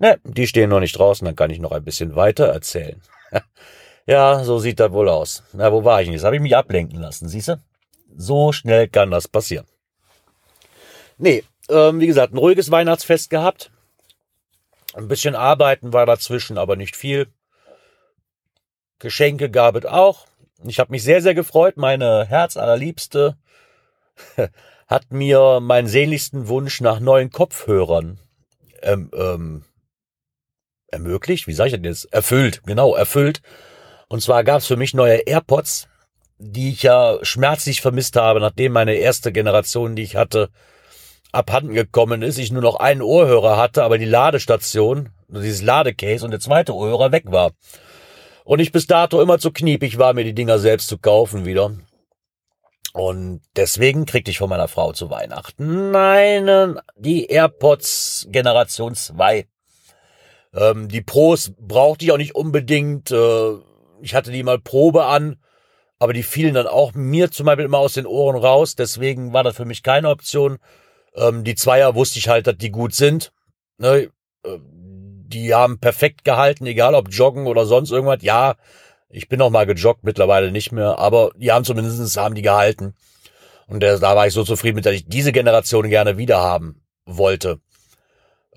Ne, 0.01 0.19
die 0.23 0.47
stehen 0.47 0.71
noch 0.71 0.79
nicht 0.79 0.97
draußen, 0.97 1.25
dann 1.25 1.35
kann 1.35 1.51
ich 1.51 1.59
noch 1.59 1.71
ein 1.71 1.83
bisschen 1.83 2.15
weiter 2.15 2.47
erzählen. 2.47 2.99
ja, 4.07 4.43
so 4.43 4.57
sieht 4.57 4.79
das 4.79 4.91
wohl 4.91 5.07
aus. 5.07 5.43
Na, 5.53 5.71
wo 5.71 5.83
war 5.83 6.01
ich 6.01 6.07
denn? 6.07 6.13
Jetzt 6.13 6.23
habe 6.23 6.35
ich 6.35 6.41
mich 6.41 6.57
ablenken 6.57 6.99
lassen, 6.99 7.29
siehst 7.29 7.49
du? 7.49 7.61
So 8.17 8.51
schnell 8.51 8.87
kann 8.87 9.11
das 9.11 9.27
passieren. 9.27 9.67
Nee, 11.19 11.43
ähm, 11.69 11.99
wie 11.99 12.07
gesagt, 12.07 12.33
ein 12.33 12.39
ruhiges 12.39 12.71
Weihnachtsfest 12.71 13.29
gehabt. 13.29 13.69
Ein 14.95 15.07
bisschen 15.07 15.35
arbeiten 15.35 15.93
war 15.93 16.07
dazwischen, 16.07 16.57
aber 16.57 16.75
nicht 16.75 16.95
viel. 16.95 17.27
Geschenke 18.97 19.51
gab 19.51 19.75
es 19.75 19.85
auch. 19.85 20.25
Ich 20.63 20.79
habe 20.79 20.89
mich 20.89 21.03
sehr, 21.03 21.21
sehr 21.21 21.35
gefreut. 21.35 21.77
Meine 21.77 22.25
Herzallerliebste 22.25 23.37
hat 24.87 25.11
mir 25.11 25.59
meinen 25.59 25.87
sehnlichsten 25.87 26.47
Wunsch 26.47 26.81
nach 26.81 26.99
neuen 26.99 27.29
Kopfhörern 27.29 28.17
ähm, 28.81 29.11
ähm, 29.13 29.65
ermöglicht, 30.91 31.47
wie 31.47 31.53
sage 31.53 31.69
ich 31.69 31.75
denn 31.75 31.83
jetzt? 31.83 32.11
Erfüllt, 32.13 32.61
genau, 32.65 32.95
erfüllt. 32.95 33.41
Und 34.07 34.21
zwar 34.21 34.43
gab 34.43 34.59
es 34.59 34.67
für 34.67 34.75
mich 34.75 34.93
neue 34.93 35.17
AirPods, 35.25 35.87
die 36.37 36.71
ich 36.71 36.83
ja 36.83 37.17
schmerzlich 37.21 37.81
vermisst 37.81 38.15
habe, 38.15 38.39
nachdem 38.39 38.73
meine 38.73 38.95
erste 38.95 39.31
Generation, 39.31 39.95
die 39.95 40.03
ich 40.03 40.15
hatte, 40.15 40.49
abhanden 41.31 41.73
gekommen 41.73 42.21
ist. 42.21 42.37
Ich 42.37 42.51
nur 42.51 42.61
noch 42.61 42.75
einen 42.75 43.01
Ohrhörer 43.01 43.57
hatte, 43.57 43.83
aber 43.83 43.97
die 43.97 44.05
Ladestation, 44.05 45.09
dieses 45.27 45.61
Ladecase 45.61 46.25
und 46.25 46.31
der 46.31 46.39
zweite 46.39 46.75
Ohrhörer 46.75 47.11
weg 47.11 47.25
war. 47.27 47.51
Und 48.43 48.59
ich 48.59 48.71
bis 48.71 48.87
dato 48.87 49.21
immer 49.21 49.39
zu 49.39 49.51
kniepig 49.51 49.97
war, 49.97 50.13
mir 50.13 50.23
die 50.23 50.33
Dinger 50.33 50.59
selbst 50.59 50.87
zu 50.87 50.97
kaufen 50.97 51.45
wieder. 51.45 51.71
Und 52.93 53.41
deswegen 53.55 54.05
kriegte 54.05 54.31
ich 54.31 54.39
von 54.39 54.49
meiner 54.49 54.67
Frau 54.67 54.91
zu 54.91 55.09
Weihnachten 55.09 55.91
meine, 55.91 56.83
die 56.97 57.27
AirPods 57.27 58.27
Generation 58.29 58.95
2. 58.95 59.45
Ähm, 60.53 60.87
die 60.87 61.01
Pros 61.01 61.53
brauchte 61.59 62.05
ich 62.05 62.11
auch 62.11 62.17
nicht 62.17 62.35
unbedingt. 62.35 63.11
Äh, 63.11 63.53
ich 64.01 64.15
hatte 64.15 64.31
die 64.31 64.43
mal 64.43 64.59
Probe 64.59 65.05
an, 65.05 65.37
aber 65.99 66.13
die 66.13 66.23
fielen 66.23 66.55
dann 66.55 66.67
auch 66.67 66.93
mir 66.93 67.31
zum 67.31 67.45
Beispiel 67.45 67.65
immer 67.65 67.77
aus 67.79 67.93
den 67.93 68.05
Ohren 68.05 68.35
raus. 68.35 68.75
Deswegen 68.75 69.33
war 69.33 69.43
das 69.43 69.55
für 69.55 69.65
mich 69.65 69.83
keine 69.83 70.09
Option. 70.09 70.57
Ähm, 71.15 71.43
die 71.43 71.55
Zweier 71.55 71.95
wusste 71.95 72.19
ich 72.19 72.27
halt, 72.27 72.47
dass 72.47 72.57
die 72.57 72.71
gut 72.71 72.93
sind. 72.93 73.31
Ne? 73.77 74.09
Äh, 74.43 74.57
die 75.31 75.53
haben 75.53 75.79
perfekt 75.79 76.25
gehalten, 76.25 76.65
egal 76.65 76.93
ob 76.95 77.09
joggen 77.09 77.47
oder 77.47 77.65
sonst 77.65 77.91
irgendwas. 77.91 78.21
Ja, 78.21 78.55
ich 79.09 79.29
bin 79.29 79.41
auch 79.41 79.49
mal 79.49 79.65
gejoggt, 79.65 80.03
mittlerweile 80.03 80.51
nicht 80.51 80.71
mehr, 80.71 80.99
aber 80.99 81.31
die 81.35 81.51
haben 81.51 81.65
zumindest 81.65 82.17
haben 82.17 82.35
die 82.35 82.41
gehalten. 82.41 82.95
Und 83.67 83.81
da 83.81 84.01
war 84.01 84.27
ich 84.27 84.33
so 84.33 84.43
zufrieden 84.43 84.75
mit, 84.75 84.85
dass 84.85 84.93
ich 84.93 85.07
diese 85.07 85.31
Generation 85.31 85.89
gerne 85.89 86.17
wieder 86.17 86.41
haben 86.41 86.81
wollte. 87.05 87.61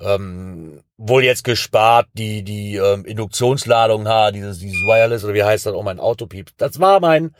Ähm, 0.01 0.83
wohl 0.97 1.25
jetzt 1.25 1.45
gespart, 1.45 2.09
die, 2.15 2.43
die 2.43 2.77
ähm, 2.77 3.05
Induktionsladung 3.05 4.09
ha, 4.09 4.33
dieses, 4.33 4.59
dieses 4.59 4.81
Wireless 4.83 5.25
oder 5.25 5.35
wie 5.35 5.45
heißt 5.45 5.67
das, 5.67 5.75
oh 5.75 5.83
mein 5.83 6.01
Autopiep. 6.01 6.51
Das 6.57 6.81
war 6.81 6.99
mein 6.99 7.35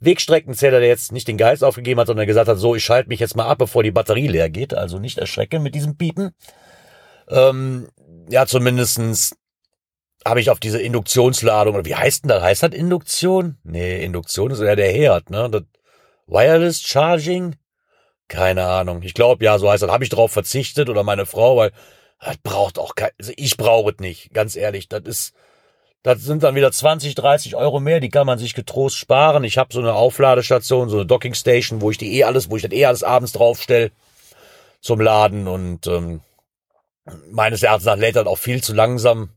Wegstreckenzähler, 0.00 0.80
der 0.80 0.88
jetzt 0.88 1.12
nicht 1.12 1.28
den 1.28 1.38
Geist 1.38 1.64
aufgegeben 1.64 2.00
hat, 2.00 2.06
sondern 2.06 2.26
gesagt 2.26 2.48
hat, 2.48 2.58
so, 2.58 2.74
ich 2.74 2.84
schalte 2.84 3.08
mich 3.08 3.20
jetzt 3.20 3.36
mal 3.36 3.46
ab, 3.46 3.58
bevor 3.58 3.82
die 3.82 3.90
Batterie 3.90 4.28
leer 4.28 4.50
geht. 4.50 4.74
Also 4.74 4.98
nicht 4.98 5.18
erschrecken 5.18 5.62
mit 5.62 5.74
diesem 5.74 5.96
Piepen. 5.96 6.34
Ähm, 7.28 7.88
ja, 8.28 8.46
zumindestens 8.46 9.36
habe 10.24 10.40
ich 10.40 10.50
auf 10.50 10.60
diese 10.60 10.80
Induktionsladung, 10.80 11.74
oder 11.74 11.84
wie 11.84 11.94
heißt 11.94 12.24
denn 12.24 12.28
das? 12.28 12.42
Heißt 12.42 12.62
das 12.62 12.72
Induktion? 12.72 13.56
Nee, 13.62 14.04
Induktion 14.04 14.50
ist 14.50 14.60
ja 14.60 14.76
der 14.76 14.92
Herd, 14.92 15.30
ne? 15.30 15.48
Das 15.50 15.62
Wireless 16.26 16.80
Charging? 16.82 17.56
Keine 18.30 18.66
Ahnung. 18.66 19.02
Ich 19.02 19.12
glaube, 19.12 19.44
ja, 19.44 19.58
so 19.58 19.68
heißt 19.68 19.82
das. 19.82 19.90
Habe 19.90 20.04
ich 20.04 20.10
drauf 20.10 20.30
verzichtet 20.30 20.88
oder 20.88 21.02
meine 21.02 21.26
Frau, 21.26 21.56
weil 21.56 21.72
das 22.20 22.38
braucht 22.38 22.78
auch 22.78 22.94
kein, 22.94 23.10
also 23.18 23.32
ich 23.36 23.56
brauche 23.56 23.90
es 23.90 23.98
nicht, 23.98 24.32
ganz 24.32 24.54
ehrlich. 24.54 24.88
Das 24.88 25.02
ist, 25.02 25.34
das 26.04 26.22
sind 26.22 26.44
dann 26.44 26.54
wieder 26.54 26.70
20, 26.70 27.16
30 27.16 27.56
Euro 27.56 27.80
mehr, 27.80 27.98
die 27.98 28.08
kann 28.08 28.28
man 28.28 28.38
sich 28.38 28.54
getrost 28.54 28.96
sparen. 28.96 29.42
Ich 29.42 29.58
habe 29.58 29.74
so 29.74 29.80
eine 29.80 29.94
Aufladestation, 29.94 30.88
so 30.88 30.98
eine 30.98 31.06
Dockingstation, 31.06 31.80
wo 31.80 31.90
ich 31.90 31.98
die 31.98 32.18
eh 32.18 32.24
alles, 32.24 32.48
wo 32.48 32.56
ich 32.56 32.62
das 32.62 32.70
eh 32.70 32.86
alles 32.86 33.02
abends 33.02 33.32
draufstelle 33.32 33.90
zum 34.80 35.00
Laden 35.00 35.48
und 35.48 35.88
ähm, 35.88 36.20
meines 37.32 37.64
Erachtens 37.64 37.86
nach 37.86 37.96
lädt 37.96 38.14
das 38.14 38.28
auch 38.28 38.38
viel 38.38 38.62
zu 38.62 38.74
langsam 38.74 39.30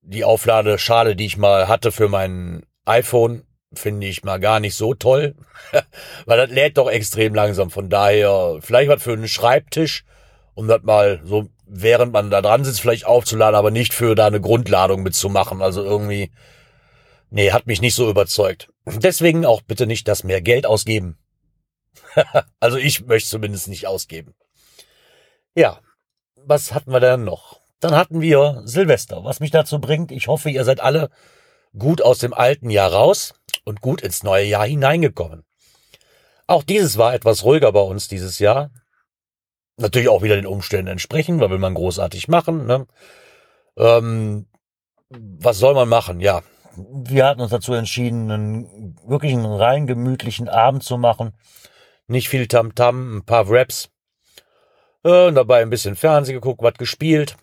die 0.00 0.22
Aufladeschale, 0.22 1.16
die 1.16 1.26
ich 1.26 1.36
mal 1.36 1.66
hatte 1.66 1.90
für 1.90 2.08
mein 2.08 2.64
iPhone, 2.84 3.47
finde 3.72 4.06
ich 4.06 4.24
mal 4.24 4.38
gar 4.38 4.60
nicht 4.60 4.74
so 4.74 4.94
toll, 4.94 5.34
weil 6.26 6.38
das 6.38 6.50
lädt 6.50 6.78
doch 6.78 6.90
extrem 6.90 7.34
langsam. 7.34 7.70
Von 7.70 7.88
daher 7.88 8.58
vielleicht 8.60 8.88
was 8.88 9.02
für 9.02 9.12
einen 9.12 9.28
Schreibtisch, 9.28 10.04
um 10.54 10.68
das 10.68 10.82
mal 10.82 11.20
so, 11.24 11.48
während 11.66 12.12
man 12.12 12.30
da 12.30 12.40
dran 12.40 12.64
sitzt, 12.64 12.80
vielleicht 12.80 13.06
aufzuladen, 13.06 13.54
aber 13.54 13.70
nicht 13.70 13.94
für 13.94 14.14
da 14.14 14.26
eine 14.26 14.40
Grundladung 14.40 15.02
mitzumachen. 15.02 15.62
Also 15.62 15.84
irgendwie, 15.84 16.30
nee, 17.30 17.52
hat 17.52 17.66
mich 17.66 17.80
nicht 17.80 17.94
so 17.94 18.08
überzeugt. 18.08 18.68
Deswegen 18.86 19.44
auch 19.44 19.60
bitte 19.60 19.86
nicht 19.86 20.08
das 20.08 20.24
mehr 20.24 20.40
Geld 20.40 20.66
ausgeben. 20.66 21.18
also 22.60 22.78
ich 22.78 23.04
möchte 23.06 23.28
zumindest 23.28 23.68
nicht 23.68 23.86
ausgeben. 23.86 24.34
Ja, 25.54 25.80
was 26.36 26.72
hatten 26.72 26.92
wir 26.92 27.00
denn 27.00 27.24
noch? 27.24 27.60
Dann 27.80 27.94
hatten 27.94 28.20
wir 28.20 28.62
Silvester, 28.64 29.22
was 29.24 29.40
mich 29.40 29.50
dazu 29.50 29.78
bringt, 29.78 30.10
ich 30.10 30.26
hoffe, 30.26 30.50
ihr 30.50 30.64
seid 30.64 30.80
alle 30.80 31.10
gut 31.76 32.02
aus 32.02 32.18
dem 32.18 32.32
alten 32.32 32.70
Jahr 32.70 32.92
raus 32.92 33.34
und 33.64 33.80
gut 33.80 34.02
ins 34.02 34.22
neue 34.22 34.44
Jahr 34.44 34.66
hineingekommen. 34.66 35.44
Auch 36.46 36.62
dieses 36.62 36.96
war 36.96 37.14
etwas 37.14 37.44
ruhiger 37.44 37.72
bei 37.72 37.80
uns 37.80 38.08
dieses 38.08 38.38
Jahr. 38.38 38.70
Natürlich 39.76 40.08
auch 40.08 40.22
wieder 40.22 40.36
den 40.36 40.46
Umständen 40.46 40.88
entsprechend, 40.88 41.40
weil 41.40 41.50
will 41.50 41.58
man 41.58 41.74
großartig 41.74 42.28
machen. 42.28 42.66
Ne? 42.66 42.86
Ähm, 43.76 44.46
was 45.10 45.58
soll 45.58 45.74
man 45.74 45.88
machen? 45.88 46.20
Ja, 46.20 46.42
wir 46.76 47.26
hatten 47.26 47.40
uns 47.40 47.50
dazu 47.50 47.74
entschieden, 47.74 48.30
einen 48.30 48.96
wirklich 49.06 49.32
einen 49.32 49.46
rein 49.46 49.86
gemütlichen 49.86 50.48
Abend 50.48 50.82
zu 50.82 50.96
machen. 50.96 51.32
Nicht 52.06 52.28
viel 52.28 52.46
Tamtam, 52.46 52.96
-Tam, 52.96 53.16
ein 53.18 53.24
paar 53.24 53.44
Raps. 53.48 53.90
Äh, 55.04 55.32
dabei 55.32 55.62
ein 55.62 55.70
bisschen 55.70 55.96
Fernsehen 55.96 56.34
geguckt, 56.34 56.62
was 56.62 56.74
gespielt. 56.74 57.36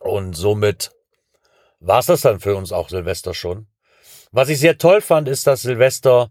Und 0.00 0.34
somit 0.34 0.92
war 1.80 2.00
es 2.00 2.06
das 2.06 2.22
dann 2.22 2.40
für 2.40 2.56
uns 2.56 2.72
auch 2.72 2.88
Silvester 2.88 3.34
schon. 3.34 3.66
Was 4.32 4.48
ich 4.48 4.58
sehr 4.58 4.78
toll 4.78 5.00
fand, 5.00 5.28
ist, 5.28 5.46
dass 5.46 5.62
Silvester 5.62 6.30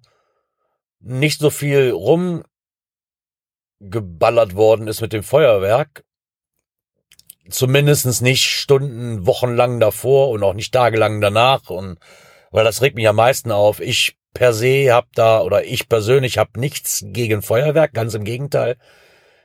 nicht 0.99 1.39
so 1.39 1.49
viel 1.49 1.91
rumgeballert 3.79 4.55
worden 4.55 4.87
ist 4.87 5.01
mit 5.01 5.13
dem 5.13 5.23
Feuerwerk. 5.23 6.03
Zumindestens 7.49 8.21
nicht 8.21 8.43
Stunden, 8.43 9.25
Wochenlang 9.25 9.79
davor 9.79 10.29
und 10.29 10.43
auch 10.43 10.53
nicht 10.53 10.73
tagelang 10.73 11.21
danach. 11.21 11.69
Und 11.69 11.97
weil 12.51 12.65
das 12.65 12.81
regt 12.81 12.95
mich 12.95 13.07
am 13.07 13.15
meisten 13.15 13.51
auf. 13.51 13.79
Ich 13.79 14.17
per 14.33 14.53
se 14.53 14.91
hab 14.91 15.11
da, 15.13 15.41
oder 15.41 15.63
ich 15.63 15.87
persönlich 15.89 16.37
habe 16.37 16.59
nichts 16.59 17.03
gegen 17.07 17.41
Feuerwerk, 17.41 17.93
ganz 17.93 18.13
im 18.13 18.23
Gegenteil. 18.23 18.77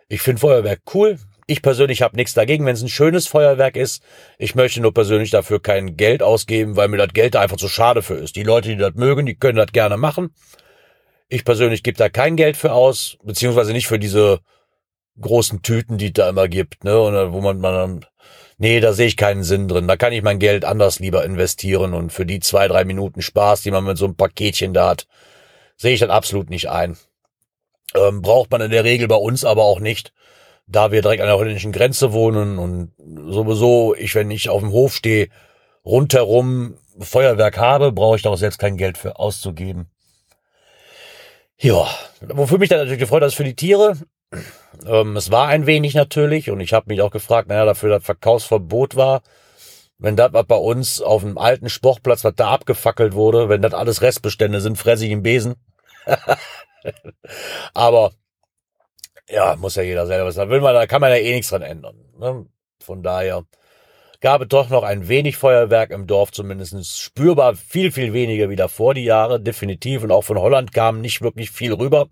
Ich 0.09 0.21
finde 0.21 0.41
Feuerwerk 0.41 0.81
cool. 0.93 1.19
Ich 1.47 1.63
persönlich 1.63 2.03
habe 2.03 2.17
nichts 2.17 2.35
dagegen, 2.35 2.65
wenn 2.67 2.75
es 2.75 2.83
ein 2.83 2.89
schönes 2.89 3.27
Feuerwerk 3.27 3.77
ist. 3.77 4.03
Ich 4.39 4.55
möchte 4.55 4.81
nur 4.81 4.95
persönlich 4.95 5.31
dafür 5.31 5.61
kein 5.61 5.97
Geld 5.97 6.23
ausgeben, 6.23 6.77
weil 6.77 6.89
mir 6.89 6.99
das 6.99 7.13
Geld 7.13 7.35
da 7.35 7.41
einfach 7.41 7.57
zu 7.57 7.69
schade 7.69 8.03
für 8.03 8.15
ist. 8.15 8.37
Die 8.37 8.45
Leute, 8.45 8.69
die 8.69 8.77
das 8.77 8.95
mögen, 8.95 9.27
die 9.27 9.35
können 9.35 9.59
das 9.59 9.73
gerne 9.73 9.97
machen. 9.97 10.35
Ich 11.29 11.45
persönlich 11.45 11.83
gebe 11.83 11.99
da 11.99 12.09
kein 12.09 12.37
Geld 12.37 12.57
für 12.57 12.73
aus, 12.73 13.17
beziehungsweise 13.25 13.73
nicht 13.73 13.87
für 13.87 13.99
diese 13.99 14.41
großen 15.21 15.63
Tüten, 15.63 15.99
die 15.99 16.07
es 16.07 16.13
da 16.13 16.29
immer 16.29 16.49
gibt, 16.49 16.85
ne? 16.85 17.01
Und 17.01 17.33
wo 17.33 17.41
man, 17.41 17.59
man 17.59 18.07
nee, 18.59 18.81
da 18.81 18.93
sehe 18.93 19.07
ich 19.07 19.17
keinen 19.17 19.43
Sinn 19.43 19.69
drin. 19.69 19.89
Da 19.89 19.97
kann 19.97 20.13
ich 20.13 20.23
mein 20.23 20.39
Geld 20.39 20.65
anders 20.65 21.01
lieber 21.01 21.25
investieren 21.25 21.95
und 21.95 22.13
für 22.13 22.27
die 22.27 22.41
zwei, 22.41 22.69
drei 22.69 22.85
Minuten 22.85 23.21
Spaß, 23.21 23.63
die 23.63 23.71
man 23.71 23.85
mit 23.85 23.99
so 23.99 24.05
einem 24.05 24.17
Paketchen 24.17 24.73
da 24.73 24.91
hat, 24.91 25.07
sehe 25.77 25.95
ich 25.95 26.01
das 26.01 26.11
absolut 26.11 26.51
nicht 26.51 26.71
ein. 26.71 26.97
Ähm, 27.95 28.23
braucht 28.23 28.51
man 28.51 28.61
in 28.61 28.71
der 28.71 28.85
Regel 28.85 29.09
bei 29.09 29.17
uns 29.17 29.45
aber 29.45 29.65
auch 29.65 29.81
nicht 29.81 30.13
da 30.73 30.91
wir 30.91 31.03
direkt 31.03 31.21
an 31.21 31.29
der 31.29 31.37
holländischen 31.37 31.73
Grenze 31.73 32.13
wohnen 32.13 32.59
und 32.59 32.93
sowieso 33.33 33.95
ich, 33.95 34.15
wenn 34.15 34.31
ich 34.31 34.49
auf 34.49 34.61
dem 34.61 34.73
Hof 34.73 34.95
stehe, 34.95 35.29
rundherum 35.85 36.77
Feuerwerk 36.99 37.59
habe, 37.59 37.93
brauche 37.93 38.17
ich 38.17 38.23
daraus 38.23 38.41
selbst 38.41 38.59
kein 38.59 38.77
Geld 38.77 38.99
für 38.99 39.19
auszugeben. 39.19 39.91
Ja, 41.59 41.87
wofür 42.21 42.59
mich 42.59 42.69
dann 42.69 42.79
natürlich 42.79 42.99
gefreut 42.99 43.23
hat, 43.23 43.29
ist 43.29 43.35
für 43.35 43.45
die 43.45 43.55
Tiere. 43.55 43.97
Ähm, 44.87 45.17
es 45.17 45.31
war 45.31 45.49
ein 45.49 45.67
wenig 45.67 45.95
natürlich 45.95 46.51
und 46.51 46.61
ich 46.61 46.73
habe 46.73 46.87
mich 46.89 47.03
auch 47.03 47.11
gefragt, 47.11 47.49
naja, 47.49 47.65
dafür 47.65 47.91
das 47.91 48.05
Verkaufsverbot 48.05 48.97
war, 48.97 49.23
wenn 49.99 50.17
das, 50.17 50.33
was 50.33 50.47
bei 50.47 50.57
uns 50.57 51.01
auf 51.01 51.23
dem 51.23 51.39
alten 51.39 51.69
Sportplatz, 51.69 52.25
was 52.25 52.35
da 52.35 52.51
abgefackelt 52.51 53.13
wurde, 53.13 53.49
wenn 53.49 53.63
das 53.63 53.75
alles 53.75 54.03
Restbestände 54.03 54.61
sind, 54.61 54.77
fresse 54.77 55.05
ich 55.05 55.13
im 55.13 55.23
Besen. 55.23 55.55
Aber 57.75 58.13
ja, 59.29 59.57
muss 59.57 59.77
ja 59.77 59.83
jeder 59.83 60.07
selber 60.07 60.33
sagen. 60.33 60.51
Will 60.51 60.61
man, 60.61 60.75
da 60.75 60.87
kann 60.87 61.01
man 61.01 61.11
ja 61.11 61.17
eh 61.17 61.35
nichts 61.35 61.51
dran 61.51 61.63
ändern. 61.63 61.97
Ne? 62.19 62.47
Von 62.81 63.03
daher 63.03 63.45
gab 64.21 64.43
es 64.43 64.49
doch 64.49 64.71
noch 64.71 64.83
ein 64.85 65.09
wenig 65.09 65.37
Feuerwerk 65.37 65.91
im 65.91 66.07
Dorf, 66.07 66.33
zumindest 66.33 67.01
spürbar 67.01 67.55
viel, 67.57 67.93
viel 67.93 68.13
weniger 68.13 68.49
wie 68.51 68.57
davor 68.57 68.95
die 68.95 69.05
Jahre, 69.05 69.41
definitiv. 69.41 70.03
Und 70.03 70.13
auch 70.13 70.23
von 70.23 70.39
Holland 70.39 70.73
kam 70.73 71.01
nicht 71.01 71.23
wirklich 71.23 71.51
viel 71.51 71.73
rüber, 71.73 72.09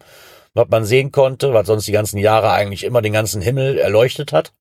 was 0.54 0.68
man 0.68 0.84
sehen 0.84 1.12
konnte, 1.12 1.54
was 1.54 1.66
sonst 1.66 1.86
die 1.86 1.92
ganzen 1.92 2.18
Jahre 2.18 2.50
eigentlich 2.50 2.84
immer 2.84 3.02
den 3.02 3.12
ganzen 3.12 3.40
Himmel 3.40 3.78
erleuchtet 3.78 4.32
hat. 4.32 4.52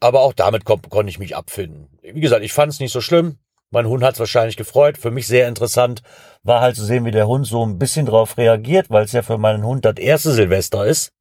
Aber 0.00 0.20
auch 0.20 0.32
damit 0.32 0.64
kon 0.64 0.82
konnte 0.82 1.10
ich 1.10 1.18
mich 1.18 1.36
abfinden. 1.36 1.88
Wie 2.02 2.20
gesagt, 2.20 2.44
ich 2.44 2.52
fand 2.52 2.72
es 2.72 2.80
nicht 2.80 2.92
so 2.92 3.00
schlimm. 3.00 3.38
Mein 3.70 3.86
Hund 3.86 4.02
hat 4.04 4.14
es 4.14 4.20
wahrscheinlich 4.20 4.56
gefreut. 4.56 4.96
Für 4.98 5.10
mich 5.10 5.26
sehr 5.26 5.48
interessant 5.48 6.02
war 6.42 6.60
halt 6.60 6.76
zu 6.76 6.84
sehen, 6.84 7.04
wie 7.04 7.10
der 7.10 7.26
Hund 7.26 7.46
so 7.46 7.64
ein 7.64 7.78
bisschen 7.78 8.06
drauf 8.06 8.38
reagiert, 8.38 8.90
weil 8.90 9.04
es 9.04 9.12
ja 9.12 9.22
für 9.22 9.38
meinen 9.38 9.64
Hund 9.64 9.84
das 9.84 9.96
erste 9.96 10.32
Silvester 10.32 10.86
ist, 10.86 11.12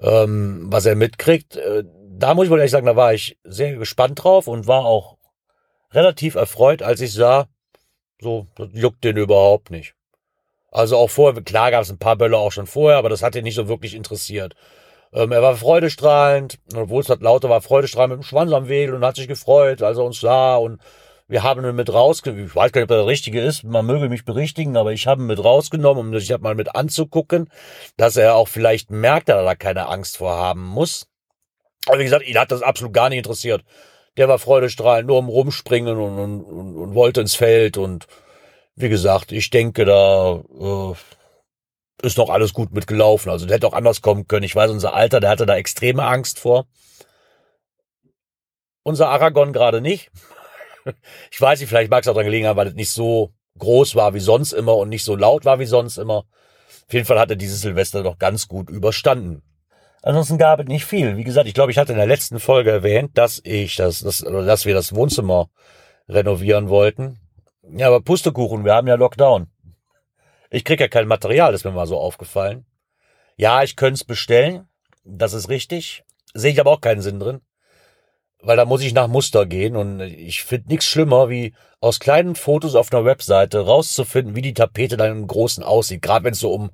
ähm, 0.00 0.66
was 0.70 0.86
er 0.86 0.94
mitkriegt. 0.94 1.56
Äh, 1.56 1.84
da 2.12 2.34
muss 2.34 2.44
ich 2.44 2.50
wohl 2.50 2.58
ehrlich 2.58 2.70
sagen, 2.70 2.86
da 2.86 2.96
war 2.96 3.14
ich 3.14 3.38
sehr 3.44 3.74
gespannt 3.76 4.22
drauf 4.22 4.46
und 4.46 4.66
war 4.66 4.84
auch 4.84 5.16
relativ 5.92 6.34
erfreut, 6.34 6.82
als 6.82 7.00
ich 7.00 7.12
sah, 7.12 7.48
so, 8.20 8.46
das 8.54 8.68
juckt 8.72 9.02
den 9.02 9.16
überhaupt 9.16 9.70
nicht. 9.70 9.94
Also 10.70 10.96
auch 10.96 11.10
vorher, 11.10 11.42
klar 11.42 11.70
gab 11.70 11.82
es 11.82 11.90
ein 11.90 11.98
paar 11.98 12.16
Bölle 12.16 12.36
auch 12.36 12.52
schon 12.52 12.66
vorher, 12.66 12.98
aber 12.98 13.08
das 13.08 13.22
hat 13.22 13.34
ihn 13.34 13.44
nicht 13.44 13.56
so 13.56 13.66
wirklich 13.66 13.94
interessiert. 13.94 14.54
Ähm, 15.12 15.32
er 15.32 15.42
war 15.42 15.56
freudestrahlend, 15.56 16.58
obwohl 16.74 17.02
es 17.02 17.08
halt 17.08 17.22
lauter 17.22 17.48
war, 17.50 17.60
freudestrahlend 17.60 18.16
mit 18.16 18.24
dem 18.24 18.28
Schwanz 18.28 18.52
am 18.52 18.68
Wedel 18.68 18.94
und 18.94 19.04
hat 19.04 19.16
sich 19.16 19.28
gefreut, 19.28 19.82
als 19.82 19.98
er 19.98 20.04
uns 20.04 20.20
sah 20.20 20.56
und 20.56 20.80
wir 21.30 21.44
haben 21.44 21.64
ihn 21.64 21.76
mit 21.76 21.92
rausgenommen. 21.92 22.46
Ich 22.46 22.56
weiß 22.56 22.72
gar 22.72 22.80
nicht, 22.80 22.90
ob 22.90 22.96
er 22.96 23.02
der 23.02 23.06
Richtige 23.06 23.40
ist. 23.40 23.62
Man 23.62 23.86
möge 23.86 24.08
mich 24.08 24.24
berichtigen, 24.24 24.76
aber 24.76 24.92
ich 24.92 25.06
habe 25.06 25.22
ihn 25.22 25.26
mit 25.26 25.42
rausgenommen, 25.42 26.08
um 26.08 26.18
sich 26.18 26.36
mal 26.40 26.56
mit 26.56 26.74
anzugucken, 26.74 27.48
dass 27.96 28.16
er 28.16 28.34
auch 28.34 28.48
vielleicht 28.48 28.90
merkt, 28.90 29.28
dass 29.28 29.36
er 29.36 29.44
da 29.44 29.54
keine 29.54 29.86
Angst 29.86 30.16
vor 30.16 30.32
haben 30.32 30.64
muss. 30.64 31.06
Aber 31.86 32.00
wie 32.00 32.04
gesagt, 32.04 32.26
ihn 32.26 32.38
hat 32.38 32.50
das 32.50 32.62
absolut 32.62 32.92
gar 32.92 33.08
nicht 33.08 33.18
interessiert. 33.18 33.62
Der 34.16 34.28
war 34.28 34.40
freudestrahlend, 34.40 35.06
nur 35.06 35.18
um 35.18 35.28
rumspringen 35.28 35.96
und, 35.96 36.18
und, 36.18 36.42
und, 36.42 36.76
und 36.76 36.94
wollte 36.96 37.20
ins 37.20 37.36
Feld. 37.36 37.78
Und 37.78 38.08
wie 38.74 38.88
gesagt, 38.88 39.30
ich 39.30 39.50
denke, 39.50 39.84
da 39.84 40.40
äh, 40.60 40.94
ist 42.02 42.18
noch 42.18 42.30
alles 42.30 42.52
gut 42.52 42.72
mitgelaufen. 42.72 43.30
Also 43.30 43.46
der 43.46 43.56
hätte 43.56 43.66
auch 43.66 43.72
anders 43.72 44.02
kommen 44.02 44.26
können. 44.26 44.44
Ich 44.44 44.56
weiß, 44.56 44.70
unser 44.70 44.94
Alter, 44.94 45.20
der 45.20 45.30
hatte 45.30 45.46
da 45.46 45.56
extreme 45.56 46.04
Angst 46.04 46.38
vor. 46.38 46.66
Unser 48.82 49.08
Aragon 49.08 49.52
gerade 49.52 49.80
nicht. 49.80 50.10
Ich 51.30 51.38
weiß 51.38 51.60
nicht, 51.60 51.68
vielleicht 51.68 51.90
mag 51.90 52.02
es 52.02 52.08
auch 52.08 52.14
daran 52.14 52.24
gelegen 52.24 52.46
haben, 52.46 52.56
weil 52.56 52.68
es 52.68 52.74
nicht 52.74 52.90
so 52.90 53.34
groß 53.58 53.96
war 53.96 54.14
wie 54.14 54.20
sonst 54.20 54.52
immer 54.52 54.78
und 54.78 54.88
nicht 54.88 55.04
so 55.04 55.14
laut 55.14 55.44
war 55.44 55.58
wie 55.58 55.66
sonst 55.66 55.98
immer. 55.98 56.24
Auf 56.86 56.94
jeden 56.94 57.04
Fall 57.04 57.18
hat 57.18 57.28
er 57.28 57.36
dieses 57.36 57.60
Silvester 57.60 58.02
doch 58.02 58.18
ganz 58.18 58.48
gut 58.48 58.70
überstanden. 58.70 59.42
Ansonsten 60.02 60.38
gab 60.38 60.60
es 60.60 60.66
nicht 60.66 60.86
viel. 60.86 61.18
Wie 61.18 61.24
gesagt, 61.24 61.46
ich 61.46 61.54
glaube, 61.54 61.70
ich 61.70 61.78
hatte 61.78 61.92
in 61.92 61.98
der 61.98 62.06
letzten 62.06 62.40
Folge 62.40 62.70
erwähnt, 62.70 63.18
dass 63.18 63.40
ich 63.44 63.76
das, 63.76 64.00
das 64.00 64.20
dass 64.20 64.64
wir 64.64 64.74
das 64.74 64.94
Wohnzimmer 64.94 65.50
renovieren 66.08 66.70
wollten. 66.70 67.18
Ja, 67.62 67.88
aber 67.88 68.00
Pustekuchen, 68.00 68.64
wir 68.64 68.74
haben 68.74 68.88
ja 68.88 68.94
Lockdown. 68.94 69.48
Ich 70.50 70.64
krieg 70.64 70.80
ja 70.80 70.88
kein 70.88 71.06
Material, 71.06 71.54
ist 71.54 71.64
mir 71.64 71.70
mal 71.70 71.86
so 71.86 71.98
aufgefallen. 71.98 72.66
Ja, 73.36 73.62
ich 73.62 73.76
könnte 73.76 73.94
es 73.94 74.04
bestellen, 74.04 74.68
das 75.04 75.32
ist 75.32 75.48
richtig. 75.48 76.04
Sehe 76.34 76.52
ich 76.52 76.60
aber 76.60 76.72
auch 76.72 76.80
keinen 76.80 77.00
Sinn 77.00 77.20
drin. 77.20 77.40
Weil 78.42 78.56
da 78.56 78.64
muss 78.64 78.82
ich 78.82 78.92
nach 78.92 79.06
Muster 79.06 79.46
gehen 79.46 79.76
und 79.76 80.00
ich 80.00 80.42
finde 80.42 80.68
nichts 80.68 80.86
schlimmer, 80.86 81.28
wie 81.28 81.54
aus 81.80 82.00
kleinen 82.00 82.34
Fotos 82.34 82.74
auf 82.74 82.92
einer 82.92 83.04
Webseite 83.04 83.60
rauszufinden, 83.60 84.34
wie 84.34 84.42
die 84.42 84.54
Tapete 84.54 84.96
dann 84.96 85.12
im 85.12 85.26
Großen 85.26 85.62
aussieht. 85.62 86.02
Gerade 86.02 86.24
wenn 86.24 86.32
es 86.32 86.40
so 86.40 86.52
um 86.52 86.70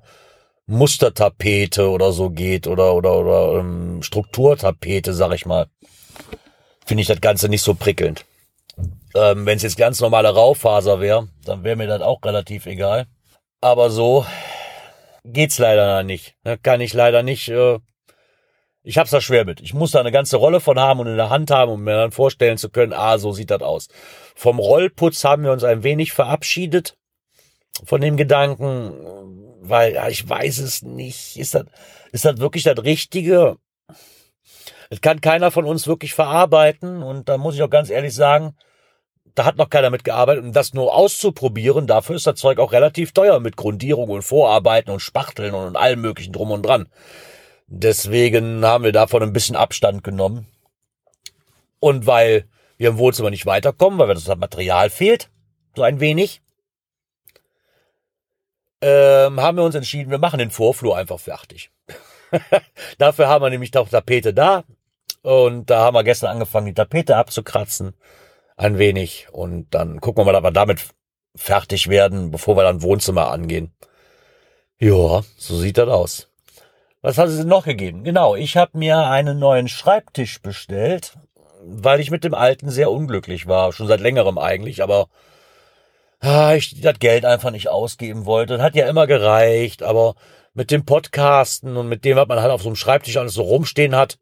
Mustertapete 0.65 1.89
oder 1.89 2.11
so 2.11 2.29
geht 2.29 2.67
oder 2.67 2.93
oder 2.93 3.17
oder 3.17 3.59
ähm, 3.59 4.01
Strukturtapete, 4.01 5.13
sag 5.13 5.33
ich 5.33 5.45
mal, 5.45 5.67
finde 6.85 7.01
ich 7.01 7.07
das 7.07 7.21
Ganze 7.21 7.47
nicht 7.47 7.61
so 7.61 7.73
prickelnd. 7.73 8.25
Ähm, 9.15 9.45
wenn 9.45 9.57
es 9.57 9.63
jetzt 9.63 9.77
ganz 9.77 9.99
normale 9.99 10.29
Raufaser 10.29 10.99
wäre, 10.99 11.27
dann 11.45 11.63
wäre 11.63 11.75
mir 11.75 11.87
das 11.87 12.01
auch 12.01 12.23
relativ 12.23 12.65
egal. 12.65 13.07
Aber 13.61 13.89
so 13.89 14.25
geht's 15.23 15.57
leider 15.57 16.03
nicht. 16.03 16.35
Kann 16.63 16.81
ich 16.81 16.93
leider 16.93 17.23
nicht. 17.23 17.47
Äh, 17.49 17.79
ich 18.83 18.97
hab's 18.97 19.11
da 19.11 19.19
schwer 19.19 19.43
mit. 19.43 19.59
Ich 19.59 19.73
muss 19.73 19.91
da 19.91 19.99
eine 19.99 20.11
ganze 20.11 20.37
Rolle 20.37 20.61
von 20.61 20.79
haben 20.79 21.01
und 21.01 21.07
in 21.07 21.17
der 21.17 21.29
Hand 21.29 21.51
haben, 21.51 21.71
um 21.71 21.83
mir 21.83 21.95
dann 21.95 22.11
vorstellen 22.11 22.57
zu 22.57 22.69
können, 22.69 22.93
ah, 22.93 23.17
so 23.17 23.33
sieht 23.33 23.51
das 23.51 23.61
aus. 23.61 23.89
Vom 24.35 24.59
Rollputz 24.59 25.23
haben 25.23 25.43
wir 25.43 25.51
uns 25.51 25.63
ein 25.63 25.83
wenig 25.83 26.13
verabschiedet 26.13 26.97
von 27.83 27.99
dem 27.99 28.15
Gedanken, 28.15 28.93
weil 29.59 29.95
ja, 29.95 30.07
ich 30.07 30.27
weiß 30.27 30.59
es 30.59 30.83
nicht. 30.83 31.35
Ist 31.35 31.55
das, 31.55 31.65
ist 32.11 32.25
das 32.25 32.37
wirklich 32.37 32.63
das 32.63 32.81
Richtige? 32.83 33.57
Das 34.89 35.01
kann 35.01 35.19
keiner 35.19 35.51
von 35.51 35.65
uns 35.65 35.85
wirklich 35.85 36.13
verarbeiten 36.13 37.03
und 37.03 37.27
da 37.27 37.37
muss 37.37 37.55
ich 37.55 37.63
auch 37.63 37.69
ganz 37.69 37.89
ehrlich 37.89 38.15
sagen, 38.15 38.55
da 39.37 39.45
hat 39.45 39.57
noch 39.57 39.69
keiner 39.69 39.91
mitgearbeitet. 39.91 40.43
Und 40.43 40.53
das 40.53 40.73
nur 40.73 40.95
auszuprobieren, 40.95 41.85
dafür 41.85 42.15
ist 42.15 42.25
das 42.25 42.39
Zeug 42.39 42.57
auch 42.57 42.71
relativ 42.71 43.11
teuer 43.11 43.39
mit 43.39 43.55
Grundierung 43.55 44.09
und 44.09 44.23
Vorarbeiten 44.23 44.89
und 44.89 44.99
Spachteln 44.99 45.53
und 45.53 45.75
allem 45.75 46.01
möglichen 46.01 46.33
drum 46.33 46.49
und 46.49 46.63
dran. 46.63 46.87
Deswegen 47.67 48.65
haben 48.65 48.83
wir 48.83 48.91
davon 48.91 49.21
ein 49.21 49.33
bisschen 49.33 49.55
Abstand 49.55 50.03
genommen. 50.03 50.47
Und 51.79 52.07
weil 52.07 52.45
wir 52.77 52.89
im 52.89 52.97
Wohnzimmer 52.97 53.29
nicht 53.29 53.45
weiterkommen, 53.45 53.99
weil 53.99 54.11
das 54.11 54.27
Material 54.37 54.89
fehlt, 54.89 55.29
so 55.75 55.83
ein 55.83 55.99
wenig, 55.99 56.41
ähm, 58.81 59.39
haben 59.39 59.57
wir 59.57 59.63
uns 59.63 59.75
entschieden, 59.75 60.09
wir 60.09 60.17
machen 60.17 60.39
den 60.39 60.49
Vorflur 60.49 60.97
einfach 60.97 61.19
fertig. 61.19 61.69
Dafür 62.97 63.27
haben 63.27 63.43
wir 63.43 63.51
nämlich 63.51 63.75
auch 63.77 63.87
Tapete 63.87 64.33
da. 64.33 64.63
Und 65.21 65.69
da 65.69 65.81
haben 65.81 65.93
wir 65.93 66.03
gestern 66.03 66.31
angefangen, 66.31 66.65
die 66.65 66.73
Tapete 66.73 67.17
abzukratzen. 67.17 67.93
Ein 68.57 68.79
wenig. 68.79 69.27
Und 69.31 69.73
dann 69.73 70.01
gucken 70.01 70.25
wir 70.25 70.31
mal, 70.31 70.37
ob 70.37 70.43
wir 70.43 70.51
damit 70.51 70.81
fertig 71.35 71.87
werden, 71.87 72.31
bevor 72.31 72.57
wir 72.57 72.63
dann 72.63 72.81
Wohnzimmer 72.81 73.31
angehen. 73.31 73.71
Ja, 74.79 75.23
so 75.37 75.55
sieht 75.57 75.77
das 75.77 75.87
aus. 75.87 76.27
Was 77.01 77.17
hat 77.17 77.29
es 77.29 77.37
denn 77.37 77.47
noch 77.47 77.65
gegeben? 77.65 78.03
Genau, 78.03 78.35
ich 78.35 78.57
habe 78.57 78.77
mir 78.77 79.05
einen 79.07 79.39
neuen 79.39 79.67
Schreibtisch 79.67 80.41
bestellt, 80.41 81.13
weil 81.63 81.99
ich 81.99 82.11
mit 82.11 82.23
dem 82.23 82.33
alten 82.33 82.69
sehr 82.69 82.91
unglücklich 82.91 83.47
war. 83.47 83.71
Schon 83.71 83.87
seit 83.87 83.99
längerem 83.99 84.39
eigentlich, 84.39 84.81
aber 84.81 85.07
ah, 86.19 86.53
ich 86.55 86.81
das 86.81 86.99
Geld 86.99 87.25
einfach 87.25 87.51
nicht 87.51 87.69
ausgeben 87.69 88.25
wollte. 88.25 88.55
Das 88.55 88.63
hat 88.63 88.75
ja 88.75 88.89
immer 88.89 89.05
gereicht, 89.05 89.83
aber 89.83 90.15
mit 90.53 90.71
dem 90.71 90.85
Podcasten 90.85 91.77
und 91.77 91.87
mit 91.87 92.03
dem, 92.05 92.17
was 92.17 92.27
man 92.27 92.41
halt 92.41 92.51
auf 92.51 92.63
so 92.63 92.69
einem 92.69 92.75
Schreibtisch 92.75 93.17
alles 93.17 93.35
so 93.35 93.43
rumstehen 93.43 93.95
hat, 93.95 94.17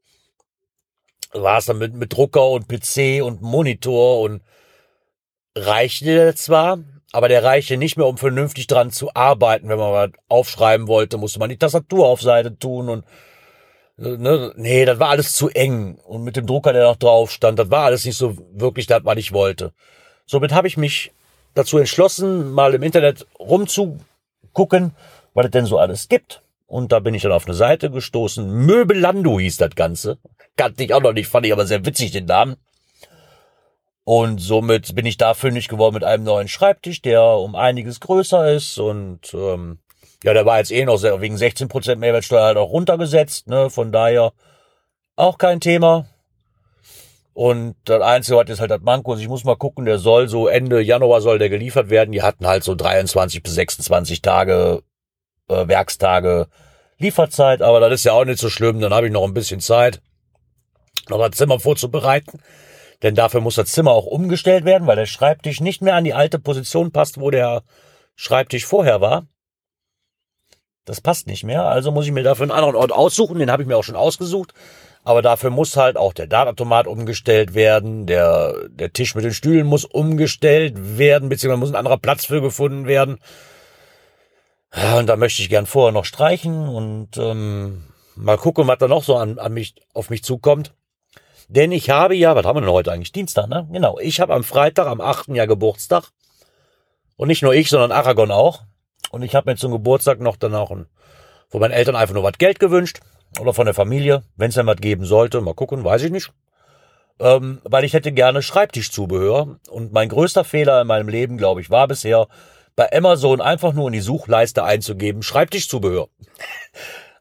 war 1.36 1.58
es 1.58 1.66
dann 1.66 1.78
mit, 1.78 1.94
mit 1.94 2.14
Drucker 2.14 2.50
und 2.50 2.68
PC 2.68 3.24
und 3.24 3.42
Monitor 3.42 4.22
und 4.22 4.42
reichte 5.56 6.34
zwar, 6.36 6.80
aber 7.12 7.30
der 7.30 7.44
reichte 7.44 7.78
nicht 7.78 7.98
mehr, 7.98 8.08
um 8.08 8.18
vernünftig 8.18 8.68
dran 8.68 8.92
zu 8.92 9.14
arbeiten. 9.14 9.70
Wenn 9.70 9.80
man 9.80 9.94
was 9.94 10.12
aufschreiben 10.28 10.88
wollte, 10.88 11.18
musste 11.18 11.40
man 11.40 11.50
die 11.50 11.58
Tastatur 11.58 12.08
auf 12.08 12.22
Seite 12.22 12.58
tun 12.58 12.90
und 12.90 13.06
ne, 13.98 14.54
nee, 14.56 14.86
das 14.86 15.00
war 15.00 15.10
alles 15.10 15.34
zu 15.34 15.50
eng. 15.50 15.96
Und 16.04 16.24
mit 16.24 16.36
dem 16.36 16.46
Drucker, 16.46 16.74
der 16.74 16.84
noch 16.84 16.98
drauf 16.98 17.32
stand, 17.32 17.60
das 17.60 17.72
war 17.72 17.86
alles 17.86 18.06
nicht 18.06 18.18
so 18.18 18.38
wirklich 18.52 18.88
das, 18.88 19.06
was 19.06 19.18
ich 19.18 19.32
wollte. 19.32 19.74
Somit 20.26 20.52
habe 20.54 20.68
ich 20.68 20.78
mich 20.78 21.12
dazu 21.54 21.78
entschlossen, 21.78 22.52
mal 22.52 22.74
im 22.74 22.84
Internet 22.84 23.26
rumzugucken, 23.40 24.96
was 25.34 25.46
es 25.46 25.52
denn 25.52 25.66
so 25.66 25.78
alles 25.78 26.10
gibt. 26.10 26.42
Und 26.76 26.92
da 26.92 27.00
bin 27.00 27.14
ich 27.14 27.22
dann 27.22 27.32
auf 27.32 27.46
eine 27.46 27.54
Seite 27.54 27.90
gestoßen. 27.90 28.46
Möbelando 28.66 29.40
hieß 29.40 29.56
das 29.56 29.76
Ganze. 29.76 30.18
Kannte 30.58 30.84
ich 30.84 30.94
auch 30.94 31.02
noch 31.02 31.14
nicht, 31.14 31.30
fand 31.30 31.46
ich 31.46 31.54
aber 31.54 31.66
sehr 31.66 31.86
witzig 31.86 32.12
den 32.12 32.26
Namen. 32.26 32.58
Und 34.04 34.40
somit 34.40 34.94
bin 34.94 35.06
ich 35.06 35.16
da 35.16 35.36
fündig 35.36 35.70
geworden 35.70 35.94
mit 35.94 36.04
einem 36.04 36.26
neuen 36.26 36.50
Schreibtisch, 36.50 37.02
der 37.02 37.24
um 37.24 37.56
einiges 37.56 38.02
größer 38.02 38.52
ist. 38.52 38.78
Und 38.78 39.34
ähm, 39.34 39.80
ja, 40.22 40.34
der 40.34 40.46
war 40.46 40.58
jetzt 40.58 40.74
eh 40.74 40.84
noch 40.84 40.98
sehr, 40.98 41.22
wegen 41.22 41.38
16% 41.38 41.96
Mehrwertsteuer 41.96 42.44
halt 42.44 42.58
auch 42.58 42.72
runtergesetzt. 42.72 43.48
Ne? 43.48 43.70
Von 43.70 43.94
daher 43.94 44.34
auch 45.16 45.38
kein 45.38 45.62
Thema. 45.62 46.10
Und 47.32 47.78
das 47.86 48.02
Einzige, 48.02 48.36
was 48.36 48.50
ist 48.50 48.60
halt 48.60 48.72
das 48.72 48.82
Manko 48.82 49.14
ist, 49.14 49.22
ich 49.22 49.30
muss 49.30 49.46
mal 49.46 49.56
gucken, 49.56 49.86
der 49.86 49.98
soll 49.98 50.28
so 50.28 50.50
Ende 50.50 50.82
Januar 50.82 51.22
soll 51.22 51.40
der 51.40 51.48
geliefert 51.48 51.90
werden. 51.90 52.12
Die 52.12 52.22
hatten 52.22 52.46
halt 52.46 52.66
so 52.66 52.76
23 52.76 53.42
bis 53.42 53.56
26 53.56 54.22
Tage, 54.22 54.84
äh, 55.48 55.70
Werkstage 55.70 56.50
Lieferzeit, 56.98 57.62
aber 57.62 57.80
das 57.80 57.94
ist 57.94 58.04
ja 58.06 58.14
auch 58.14 58.26
nicht 58.26 58.40
so 58.40 58.50
schlimm, 58.50 58.80
dann 58.80 58.94
habe 58.94 59.08
ich 59.08 59.14
noch 59.14 59.24
ein 59.24 59.34
bisschen 59.34 59.60
Zeit, 59.60 60.02
noch 61.10 61.20
das 61.20 61.38
Zimmer 61.38 61.60
vorzubereiten. 61.60 62.40
Denn 63.04 63.16
dafür 63.16 63.42
muss 63.42 63.56
das 63.56 63.72
Zimmer 63.72 63.92
auch 63.92 64.06
umgestellt 64.06 64.66
werden, 64.66 64.88
weil 64.88 64.96
der 64.96 65.06
Schreibtisch 65.06 65.60
nicht 65.60 65.82
mehr 65.82 65.96
an 65.96 66.06
die 66.06 66.14
alte 66.14 66.40
Position 66.40 66.92
passt, 66.92 67.20
wo 67.20 67.30
der 67.30 67.64
Schreibtisch 68.16 68.66
vorher 68.66 69.02
war. 69.02 69.28
Das 70.86 71.02
passt 71.02 71.28
nicht 71.28 71.44
mehr, 71.44 71.64
also 71.64 71.92
muss 71.92 72.06
ich 72.06 72.12
mir 72.12 72.24
dafür 72.24 72.44
einen 72.44 72.52
anderen 72.52 72.76
Ort 72.76 72.92
aussuchen, 72.92 73.40
den 73.40 73.52
habe 73.52 73.64
ich 73.64 73.68
mir 73.68 73.76
auch 73.76 73.84
schon 73.84 73.96
ausgesucht. 73.96 74.54
Aber 75.04 75.22
dafür 75.22 75.52
muss 75.52 75.78
halt 75.78 75.98
auch 75.98 76.14
der 76.14 76.26
Dartautomat 76.26 76.88
umgestellt 76.88 77.54
werden, 77.54 78.08
der, 78.08 78.56
der 78.70 78.92
Tisch 78.92 79.14
mit 79.14 79.24
den 79.24 79.34
Stühlen 79.34 79.68
muss 79.68 79.86
umgestellt 79.86 80.98
werden, 80.98 81.30
beziehungsweise 81.30 81.60
muss 81.60 81.70
ein 81.70 81.76
anderer 81.76 81.98
Platz 81.98 82.26
für 82.26 82.42
gefunden 82.42 82.88
werden. 82.88 83.20
Und 84.76 85.08
da 85.08 85.16
möchte 85.16 85.42
ich 85.42 85.50
gern 85.50 85.66
vorher 85.66 85.94
noch 85.94 86.04
streichen 86.04 86.68
und 86.68 87.18
ähm, 87.18 87.84
mal 88.16 88.38
gucken, 88.38 88.68
was 88.68 88.78
da 88.78 88.90
noch 88.90 89.04
so 89.04 89.16
an, 89.16 89.40
an 89.40 89.54
mich, 89.54 89.76
auf 89.94 90.10
mich 90.10 90.24
zukommt. 90.24 90.74
Denn 91.48 91.72
ich 91.72 91.90
habe 91.90 92.16
ja, 92.16 92.36
was 92.36 92.46
haben 92.46 92.58
wir 92.58 92.62
denn 92.62 92.72
heute 92.72 92.92
eigentlich? 92.92 93.14
Dienstag, 93.14 93.48
ne? 93.48 93.70
Genau. 93.72 94.00
Ich 94.00 94.20
habe 94.20 94.34
am 94.34 94.44
Freitag, 94.44 94.88
am 94.88 95.00
8. 95.00 95.30
Jahr 95.30 95.48
Geburtstag. 95.48 96.12
Und 97.16 97.30
nicht 97.30 97.42
nur 97.42 97.54
ich, 97.54 97.70
sondern 97.70 97.94
Aragon 97.94 98.32
auch. 98.32 98.64
Und 99.12 99.22
ich 99.22 99.34
habe 99.34 99.50
mir 99.50 99.56
zum 99.56 99.72
Geburtstag 99.72 100.20
noch 100.20 100.36
dann 100.36 100.56
auch 100.56 100.72
ein, 100.72 100.88
von 101.48 101.62
meinen 101.62 101.72
Eltern 101.72 101.96
einfach 101.96 102.16
nur 102.16 102.24
was 102.24 102.38
Geld 102.38 102.60
gewünscht. 102.60 103.00
Oder 103.40 103.54
von 103.54 103.66
der 103.66 103.74
Familie, 103.74 104.24
wenn 104.36 104.50
es 104.50 104.56
dann 104.56 104.68
was 104.68 104.78
geben 104.78 105.06
sollte. 105.06 105.40
Mal 105.40 105.54
gucken, 105.54 105.86
weiß 105.86 106.04
ich 106.04 106.12
nicht. 106.12 106.34
Ähm, 107.20 107.62
weil 107.64 107.86
ich 107.86 107.94
hätte 107.94 108.12
gerne 108.12 108.42
Schreibtischzubehör. 108.42 109.60
Und 109.70 109.94
mein 109.94 110.10
größter 110.10 110.44
Fehler 110.44 110.82
in 110.82 110.88
meinem 110.88 111.08
Leben, 111.08 111.38
glaube 111.38 111.62
ich, 111.62 111.70
war 111.70 111.88
bisher, 111.88 112.28
bei 112.76 112.92
Amazon 112.92 113.42
einfach 113.42 113.74
nur 113.74 113.88
in 113.88 113.94
die 113.94 114.02
Suchleiste 114.02 114.64
einzugeben, 114.64 115.24
Schreibtischzubehör. 115.24 116.10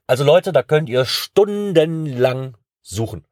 Also 0.07 0.25
Leute, 0.25 0.53
da 0.53 0.63
könnt 0.63 0.89
ihr 0.89 1.05
stundenlang 1.05 2.57
suchen. 2.83 3.25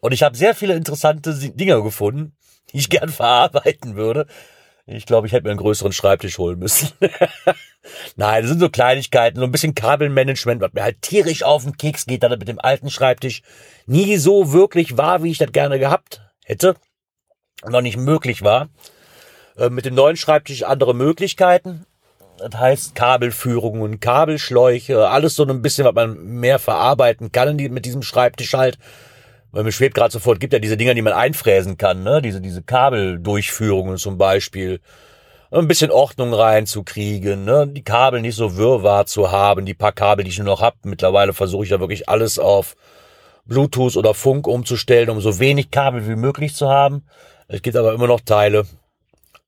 Und 0.00 0.12
ich 0.12 0.22
habe 0.22 0.36
sehr 0.36 0.54
viele 0.54 0.74
interessante 0.74 1.34
Dinge 1.34 1.82
gefunden, 1.82 2.36
die 2.72 2.78
ich 2.78 2.90
gern 2.90 3.08
verarbeiten 3.10 3.96
würde. 3.96 4.26
Ich 4.86 5.06
glaube, 5.06 5.26
ich 5.26 5.32
hätte 5.32 5.44
mir 5.44 5.50
einen 5.50 5.60
größeren 5.60 5.92
Schreibtisch 5.92 6.38
holen 6.38 6.58
müssen. 6.58 6.90
Nein, 8.16 8.42
das 8.42 8.50
sind 8.50 8.60
so 8.60 8.68
Kleinigkeiten, 8.70 9.38
so 9.38 9.44
ein 9.44 9.52
bisschen 9.52 9.74
Kabelmanagement, 9.74 10.60
was 10.60 10.72
mir 10.72 10.82
halt 10.82 11.00
tierisch 11.02 11.42
auf 11.42 11.62
den 11.62 11.76
Keks 11.76 12.06
geht, 12.06 12.22
da 12.22 12.28
mit 12.28 12.48
dem 12.48 12.58
alten 12.58 12.90
Schreibtisch 12.90 13.42
nie 13.86 14.16
so 14.16 14.52
wirklich 14.52 14.96
war, 14.96 15.22
wie 15.22 15.30
ich 15.30 15.38
das 15.38 15.52
gerne 15.52 15.78
gehabt 15.78 16.22
hätte. 16.44 16.74
Und 17.62 17.72
noch 17.72 17.82
nicht 17.82 17.98
möglich 17.98 18.42
war. 18.42 18.68
Äh, 19.60 19.68
mit 19.68 19.84
dem 19.84 19.94
neuen 19.94 20.16
Schreibtisch 20.16 20.62
andere 20.62 20.94
Möglichkeiten. 20.94 21.84
Das 22.38 22.58
heißt 22.58 22.94
Kabelführungen, 22.94 24.00
Kabelschläuche, 24.00 25.08
alles 25.08 25.34
so 25.34 25.44
ein 25.44 25.60
bisschen, 25.60 25.84
was 25.84 25.92
man 25.92 26.18
mehr 26.24 26.58
verarbeiten 26.58 27.30
kann 27.30 27.56
mit 27.56 27.84
diesem 27.84 28.02
Schreibtisch 28.02 28.54
halt. 28.54 28.78
Weil 29.52 29.64
mir 29.64 29.72
schwebt 29.72 29.94
gerade 29.94 30.12
sofort, 30.12 30.40
gibt 30.40 30.54
ja 30.54 30.58
diese 30.58 30.78
Dinger, 30.78 30.94
die 30.94 31.02
man 31.02 31.12
einfräsen 31.12 31.76
kann, 31.76 32.02
ne? 32.02 32.22
Diese, 32.22 32.40
diese 32.40 32.62
Kabeldurchführungen 32.62 33.98
zum 33.98 34.16
Beispiel. 34.16 34.80
Ein 35.50 35.68
bisschen 35.68 35.90
Ordnung 35.90 36.32
reinzukriegen, 36.32 37.44
ne? 37.44 37.66
Die 37.66 37.82
Kabel 37.82 38.22
nicht 38.22 38.36
so 38.36 38.56
wirrwarr 38.56 39.04
zu 39.04 39.30
haben, 39.30 39.66
die 39.66 39.74
paar 39.74 39.92
Kabel, 39.92 40.24
die 40.24 40.30
ich 40.30 40.38
nur 40.38 40.46
noch 40.46 40.62
hab. 40.62 40.76
Mittlerweile 40.84 41.34
versuche 41.34 41.64
ich 41.64 41.70
ja 41.70 41.80
wirklich 41.80 42.08
alles 42.08 42.38
auf 42.38 42.76
Bluetooth 43.44 43.96
oder 43.96 44.14
Funk 44.14 44.46
umzustellen, 44.46 45.10
um 45.10 45.20
so 45.20 45.38
wenig 45.38 45.70
Kabel 45.70 46.08
wie 46.08 46.16
möglich 46.16 46.54
zu 46.54 46.70
haben. 46.70 47.02
Es 47.48 47.60
gibt 47.60 47.76
aber 47.76 47.92
immer 47.92 48.06
noch 48.06 48.20
Teile. 48.20 48.64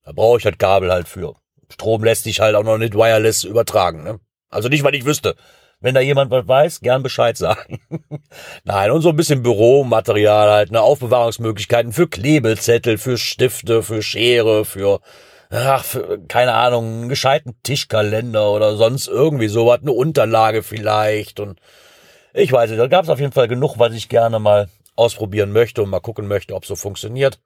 Da 0.04 0.12
brauche 0.12 0.38
ich 0.38 0.44
halt 0.44 0.58
Kabel 0.58 0.90
halt 0.92 1.08
für. 1.08 1.34
Strom 1.70 2.04
lässt 2.04 2.24
sich 2.24 2.40
halt 2.40 2.54
auch 2.54 2.64
noch 2.64 2.78
nicht 2.78 2.94
wireless 2.94 3.44
übertragen, 3.44 4.02
ne? 4.02 4.20
Also 4.50 4.68
nicht, 4.68 4.84
weil 4.84 4.94
ich 4.94 5.04
wüsste. 5.04 5.36
Wenn 5.80 5.94
da 5.94 6.00
jemand 6.00 6.30
was 6.30 6.46
weiß, 6.46 6.80
gern 6.80 7.02
Bescheid 7.02 7.36
sagen. 7.36 7.80
Nein, 8.64 8.90
und 8.90 9.02
so 9.02 9.08
ein 9.08 9.16
bisschen 9.16 9.42
Büromaterial 9.42 10.50
halt, 10.50 10.70
ne, 10.70 10.80
Aufbewahrungsmöglichkeiten 10.80 11.92
für 11.92 12.08
Klebezettel, 12.08 12.98
für 12.98 13.18
Stifte, 13.18 13.82
für 13.82 14.02
Schere, 14.02 14.64
für 14.64 15.00
ach, 15.52 15.84
für, 15.84 16.20
keine 16.28 16.54
Ahnung, 16.54 16.84
einen 16.84 17.08
gescheiten 17.08 17.56
Tischkalender 17.62 18.50
oder 18.50 18.76
sonst 18.76 19.08
irgendwie 19.08 19.48
sowas, 19.48 19.80
eine 19.82 19.92
Unterlage 19.92 20.62
vielleicht 20.62 21.40
und 21.40 21.60
ich 22.34 22.50
weiß 22.50 22.70
nicht, 22.70 22.80
da 22.80 22.86
gab 22.86 23.04
es 23.04 23.10
auf 23.10 23.20
jeden 23.20 23.32
Fall 23.32 23.48
genug, 23.48 23.78
was 23.78 23.92
ich 23.92 24.08
gerne 24.08 24.38
mal 24.38 24.68
ausprobieren 24.96 25.52
möchte 25.52 25.82
und 25.82 25.90
mal 25.90 26.00
gucken 26.00 26.28
möchte, 26.28 26.54
ob 26.54 26.64
so 26.64 26.76
funktioniert. 26.76 27.40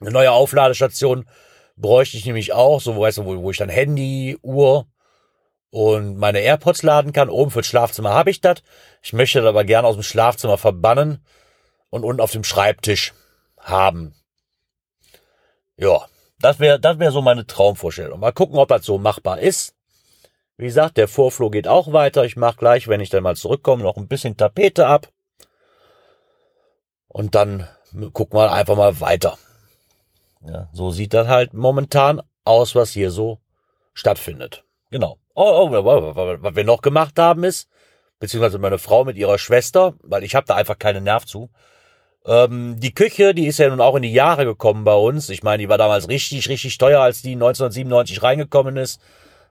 Eine 0.00 0.12
neue 0.12 0.32
Aufladestation 0.32 1.26
bräuchte 1.80 2.16
ich 2.16 2.26
nämlich 2.26 2.52
auch, 2.52 2.80
so 2.80 2.98
weißt 2.98 3.18
du, 3.18 3.24
wo, 3.24 3.42
wo 3.42 3.50
ich 3.50 3.58
dann 3.58 3.68
Handy, 3.68 4.38
Uhr 4.42 4.86
und 5.70 6.16
meine 6.16 6.40
AirPods 6.40 6.82
laden 6.82 7.12
kann. 7.12 7.30
Oben 7.30 7.50
fürs 7.50 7.66
Schlafzimmer 7.66 8.10
habe 8.10 8.30
ich 8.30 8.40
das. 8.40 8.62
Ich 9.02 9.12
möchte 9.12 9.40
das 9.40 9.48
aber 9.48 9.64
gerne 9.64 9.86
aus 9.86 9.96
dem 9.96 10.02
Schlafzimmer 10.02 10.58
verbannen 10.58 11.24
und 11.90 12.04
unten 12.04 12.20
auf 12.20 12.32
dem 12.32 12.44
Schreibtisch 12.44 13.14
haben. 13.58 14.14
Ja, 15.76 16.06
das 16.40 16.58
wäre 16.58 16.80
das 16.80 16.98
wäre 16.98 17.12
so 17.12 17.22
meine 17.22 17.46
Traumvorstellung. 17.46 18.20
Mal 18.20 18.32
gucken, 18.32 18.58
ob 18.58 18.68
das 18.68 18.84
so 18.84 18.98
machbar 18.98 19.38
ist. 19.38 19.74
Wie 20.56 20.64
gesagt, 20.64 20.96
der 20.96 21.06
Vorflow 21.06 21.50
geht 21.50 21.68
auch 21.68 21.92
weiter. 21.92 22.24
Ich 22.24 22.36
mache 22.36 22.56
gleich, 22.56 22.88
wenn 22.88 23.00
ich 23.00 23.10
dann 23.10 23.22
mal 23.22 23.36
zurückkomme, 23.36 23.84
noch 23.84 23.96
ein 23.96 24.08
bisschen 24.08 24.36
Tapete 24.36 24.86
ab. 24.86 25.08
Und 27.06 27.36
dann 27.36 27.68
gucken 28.12 28.38
wir 28.38 28.52
einfach 28.52 28.76
mal 28.76 29.00
weiter. 29.00 29.38
Ja, 30.46 30.68
so 30.72 30.90
sieht 30.90 31.14
das 31.14 31.28
halt 31.28 31.52
momentan 31.52 32.22
aus, 32.44 32.74
was 32.74 32.90
hier 32.92 33.10
so 33.10 33.38
stattfindet. 33.94 34.64
Genau. 34.90 35.18
Oh, 35.34 35.68
oh, 35.70 35.72
was 35.72 36.56
wir 36.56 36.64
noch 36.64 36.82
gemacht 36.82 37.18
haben 37.18 37.44
ist, 37.44 37.68
beziehungsweise 38.18 38.58
meine 38.58 38.78
Frau 38.78 39.04
mit 39.04 39.16
ihrer 39.16 39.38
Schwester, 39.38 39.94
weil 40.02 40.24
ich 40.24 40.34
habe 40.34 40.46
da 40.46 40.54
einfach 40.54 40.78
keinen 40.78 41.04
Nerv 41.04 41.26
zu. 41.26 41.50
Ähm, 42.26 42.78
die 42.78 42.94
Küche, 42.94 43.34
die 43.34 43.46
ist 43.46 43.58
ja 43.58 43.68
nun 43.68 43.80
auch 43.80 43.94
in 43.94 44.02
die 44.02 44.12
Jahre 44.12 44.44
gekommen 44.44 44.84
bei 44.84 44.94
uns. 44.94 45.28
Ich 45.28 45.42
meine, 45.42 45.62
die 45.62 45.68
war 45.68 45.78
damals 45.78 46.08
richtig, 46.08 46.48
richtig 46.48 46.76
teuer, 46.78 47.00
als 47.00 47.22
die 47.22 47.32
1997 47.32 48.22
reingekommen 48.22 48.76
ist. 48.76 49.00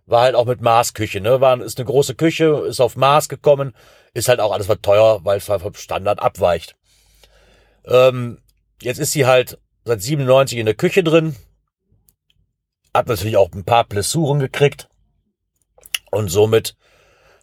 War 0.06 0.21
halt 0.21 0.36
auch 0.36 0.45
mit 0.45 0.62
Maßküche, 0.62 1.19
ne? 1.19 1.41
War, 1.41 1.60
ist 1.62 1.80
eine 1.80 1.86
große 1.86 2.15
Küche, 2.15 2.63
ist 2.67 2.80
auf 2.80 2.95
Maß 2.95 3.30
gekommen, 3.30 3.73
ist 4.13 4.30
halt 4.30 4.39
auch 4.39 4.54
alles 4.54 4.69
was 4.69 4.80
teuer, 4.82 5.19
weil 5.23 5.38
es 5.38 5.50
halt 5.50 5.62
vom 5.62 5.73
Standard 5.73 6.21
abweicht. 6.21 6.76
Ähm, 7.86 8.39
jetzt 8.82 9.00
ist 9.00 9.12
sie 9.12 9.26
halt 9.26 9.58
seit 9.88 10.02
97 10.02 10.58
in 10.58 10.65
der 10.65 10.76
Küche 10.76 11.04
drin. 11.04 11.36
Hat 12.93 13.08
natürlich 13.08 13.38
auch 13.38 13.52
ein 13.54 13.63
paar 13.63 13.86
Blessuren 13.86 14.39
gekriegt. 14.39 14.89
Und 16.12 16.30
somit 16.30 16.76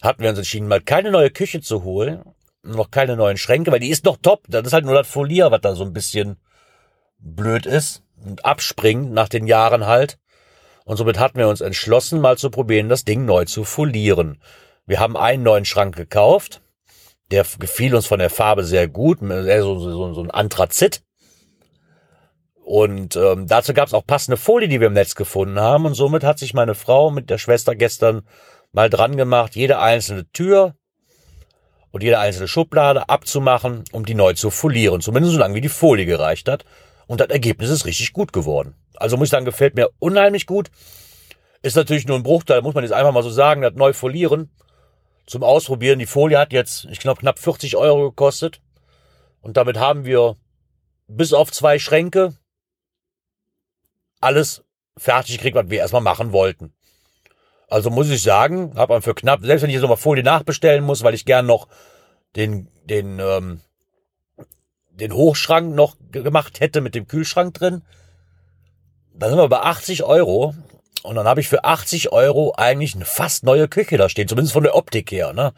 hatten 0.02 0.22
wir 0.22 0.30
uns 0.30 0.38
entschieden, 0.38 0.68
mal 0.68 0.80
keine 0.80 1.10
neue 1.10 1.30
Küche 1.30 1.60
zu 1.60 1.84
holen. 1.84 2.22
Noch 2.62 2.90
keine 2.90 3.16
neuen 3.16 3.36
Schränke, 3.36 3.72
weil 3.72 3.80
die 3.80 3.90
ist 3.90 4.04
noch 4.04 4.16
top. 4.16 4.44
Das 4.48 4.66
ist 4.66 4.72
halt 4.72 4.84
nur 4.84 4.94
das 4.94 5.08
Folier, 5.08 5.50
was 5.50 5.60
da 5.60 5.74
so 5.74 5.84
ein 5.84 5.92
bisschen 5.92 6.36
blöd 7.18 7.66
ist 7.66 8.02
und 8.24 8.44
abspringt 8.44 9.12
nach 9.12 9.28
den 9.28 9.46
Jahren 9.46 9.86
halt. 9.86 10.18
Und 10.84 10.96
somit 10.96 11.18
hatten 11.18 11.38
wir 11.38 11.48
uns 11.48 11.60
entschlossen, 11.60 12.20
mal 12.20 12.36
zu 12.36 12.50
probieren, 12.50 12.88
das 12.88 13.04
Ding 13.04 13.24
neu 13.24 13.44
zu 13.46 13.64
folieren. 13.64 14.40
Wir 14.86 15.00
haben 15.00 15.16
einen 15.16 15.42
neuen 15.42 15.64
Schrank 15.64 15.96
gekauft. 15.96 16.60
Der 17.30 17.46
gefiel 17.58 17.94
uns 17.94 18.06
von 18.06 18.18
der 18.18 18.28
Farbe 18.28 18.64
sehr 18.64 18.86
gut. 18.86 19.20
So, 19.20 19.78
so, 19.78 20.12
so 20.12 20.22
ein 20.22 20.30
Anthrazit. 20.30 21.02
Und 22.64 23.14
ähm, 23.16 23.46
dazu 23.46 23.74
gab 23.74 23.88
es 23.88 23.94
auch 23.94 24.06
passende 24.06 24.38
Folie, 24.38 24.68
die 24.68 24.80
wir 24.80 24.86
im 24.86 24.94
Netz 24.94 25.14
gefunden 25.14 25.60
haben. 25.60 25.84
Und 25.84 25.92
somit 25.92 26.24
hat 26.24 26.38
sich 26.38 26.54
meine 26.54 26.74
Frau 26.74 27.10
mit 27.10 27.28
der 27.28 27.36
Schwester 27.36 27.74
gestern 27.74 28.22
mal 28.72 28.88
dran 28.88 29.18
gemacht, 29.18 29.54
jede 29.54 29.78
einzelne 29.78 30.26
Tür 30.32 30.74
und 31.90 32.02
jede 32.02 32.18
einzelne 32.18 32.48
Schublade 32.48 33.10
abzumachen, 33.10 33.84
um 33.92 34.06
die 34.06 34.14
neu 34.14 34.32
zu 34.32 34.48
folieren. 34.48 35.02
Zumindest 35.02 35.34
so 35.34 35.38
lange, 35.38 35.54
wie 35.54 35.60
die 35.60 35.68
Folie 35.68 36.06
gereicht 36.06 36.48
hat. 36.48 36.64
Und 37.06 37.20
das 37.20 37.28
Ergebnis 37.28 37.68
ist 37.68 37.84
richtig 37.84 38.14
gut 38.14 38.32
geworden. 38.32 38.74
Also 38.96 39.18
muss 39.18 39.26
ich 39.26 39.32
sagen, 39.32 39.44
gefällt 39.44 39.74
mir 39.74 39.90
unheimlich 39.98 40.46
gut. 40.46 40.70
Ist 41.60 41.76
natürlich 41.76 42.06
nur 42.06 42.16
ein 42.16 42.22
Bruchteil, 42.22 42.62
muss 42.62 42.74
man 42.74 42.82
jetzt 42.82 42.94
einfach 42.94 43.12
mal 43.12 43.22
so 43.22 43.30
sagen, 43.30 43.60
das 43.60 43.74
neu 43.74 43.92
folieren. 43.92 44.50
Zum 45.26 45.42
Ausprobieren. 45.42 45.98
Die 45.98 46.06
Folie 46.06 46.38
hat 46.38 46.54
jetzt, 46.54 46.86
ich 46.90 46.98
glaube, 46.98 47.20
knapp 47.20 47.38
40 47.38 47.76
Euro 47.76 48.08
gekostet. 48.08 48.62
Und 49.42 49.58
damit 49.58 49.78
haben 49.78 50.06
wir 50.06 50.36
bis 51.08 51.34
auf 51.34 51.52
zwei 51.52 51.78
Schränke 51.78 52.34
alles 54.24 54.64
fertig 54.96 55.36
gekriegt, 55.36 55.56
was 55.56 55.70
wir 55.70 55.78
erstmal 55.78 56.02
machen 56.02 56.32
wollten. 56.32 56.72
Also 57.68 57.90
muss 57.90 58.10
ich 58.10 58.22
sagen, 58.22 58.72
habe 58.76 58.92
man 58.92 59.02
für 59.02 59.14
knapp, 59.14 59.40
selbst 59.42 59.62
wenn 59.62 59.70
ich 59.70 59.74
jetzt 59.74 59.82
nochmal 59.82 59.96
Folie 59.96 60.22
nachbestellen 60.22 60.84
muss, 60.84 61.02
weil 61.02 61.14
ich 61.14 61.24
gern 61.24 61.46
noch 61.46 61.68
den, 62.36 62.68
den, 62.84 63.18
ähm, 63.18 63.60
den 64.90 65.12
Hochschrank 65.12 65.74
noch 65.74 65.96
gemacht 66.12 66.60
hätte 66.60 66.80
mit 66.80 66.94
dem 66.94 67.08
Kühlschrank 67.08 67.54
drin, 67.54 67.82
dann 69.14 69.30
sind 69.30 69.38
wir 69.38 69.48
bei 69.48 69.60
80 69.60 70.04
Euro. 70.04 70.54
Und 71.02 71.16
dann 71.16 71.26
habe 71.26 71.40
ich 71.40 71.48
für 71.48 71.64
80 71.64 72.12
Euro 72.12 72.54
eigentlich 72.56 72.94
eine 72.94 73.04
fast 73.04 73.44
neue 73.44 73.68
Küche 73.68 73.98
da 73.98 74.08
stehen, 74.08 74.26
zumindest 74.26 74.54
von 74.54 74.62
der 74.62 74.74
Optik 74.74 75.10
her. 75.12 75.32
Ne? 75.32 75.52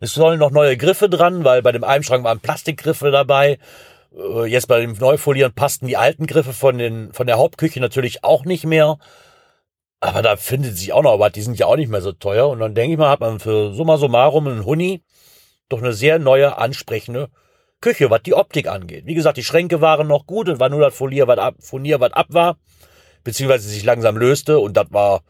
Es 0.00 0.14
sollen 0.14 0.38
noch 0.38 0.50
neue 0.50 0.76
Griffe 0.76 1.08
dran, 1.08 1.44
weil 1.44 1.62
bei 1.62 1.72
dem 1.72 1.84
einen 1.84 2.04
Schrank 2.04 2.24
waren 2.24 2.40
Plastikgriffe 2.40 3.10
dabei. 3.10 3.58
Äh, 4.16 4.46
jetzt 4.46 4.68
bei 4.68 4.80
dem 4.80 4.92
Neufolieren 4.92 5.54
passten 5.54 5.86
die 5.86 5.96
alten 5.96 6.26
Griffe 6.26 6.52
von, 6.52 6.78
den, 6.78 7.12
von 7.12 7.26
der 7.26 7.38
Hauptküche 7.38 7.80
natürlich 7.80 8.24
auch 8.24 8.44
nicht 8.44 8.64
mehr. 8.64 8.98
Aber 10.00 10.22
da 10.22 10.36
findet 10.36 10.76
sich 10.76 10.92
auch 10.92 11.02
noch 11.02 11.18
was, 11.20 11.32
die 11.32 11.42
sind 11.42 11.58
ja 11.58 11.66
auch 11.66 11.76
nicht 11.76 11.90
mehr 11.90 12.02
so 12.02 12.12
teuer. 12.12 12.48
Und 12.48 12.58
dann 12.58 12.74
denke 12.74 12.92
ich 12.92 12.98
mal, 12.98 13.10
hat 13.10 13.20
man 13.20 13.38
für 13.38 13.72
summa 13.72 13.98
summarum 13.98 14.48
einen 14.48 14.64
Huni 14.64 15.02
doch 15.68 15.78
eine 15.78 15.92
sehr 15.92 16.18
neue, 16.18 16.58
ansprechende 16.58 17.28
Küche, 17.80 18.10
was 18.10 18.22
die 18.22 18.34
Optik 18.34 18.68
angeht. 18.68 19.06
Wie 19.06 19.14
gesagt, 19.14 19.36
die 19.36 19.44
Schränke 19.44 19.80
waren 19.80 20.06
noch 20.06 20.26
gut, 20.26 20.48
es 20.48 20.60
war 20.60 20.68
nur 20.68 20.80
das 20.80 20.94
Folier, 20.94 21.28
was 21.28 21.38
ab, 21.38 21.54
Furnier, 21.60 21.98
was 21.98 22.12
ab 22.12 22.26
war, 22.30 22.56
beziehungsweise 23.24 23.68
sich 23.68 23.84
langsam 23.84 24.16
löste 24.16 24.58
und 24.58 24.76
das 24.76 24.86
war, 24.90 25.22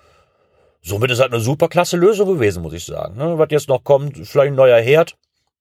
somit 0.82 1.10
ist 1.10 1.20
halt 1.20 1.32
eine 1.32 1.40
super 1.40 1.68
klasse 1.68 1.96
Lösung 1.96 2.28
gewesen, 2.28 2.62
muss 2.62 2.74
ich 2.74 2.84
sagen. 2.84 3.16
Ne? 3.16 3.38
Was 3.38 3.48
jetzt 3.50 3.68
noch 3.68 3.84
kommt, 3.84 4.16
vielleicht 4.16 4.52
ein 4.52 4.56
neuer 4.56 4.80
Herd, 4.80 5.16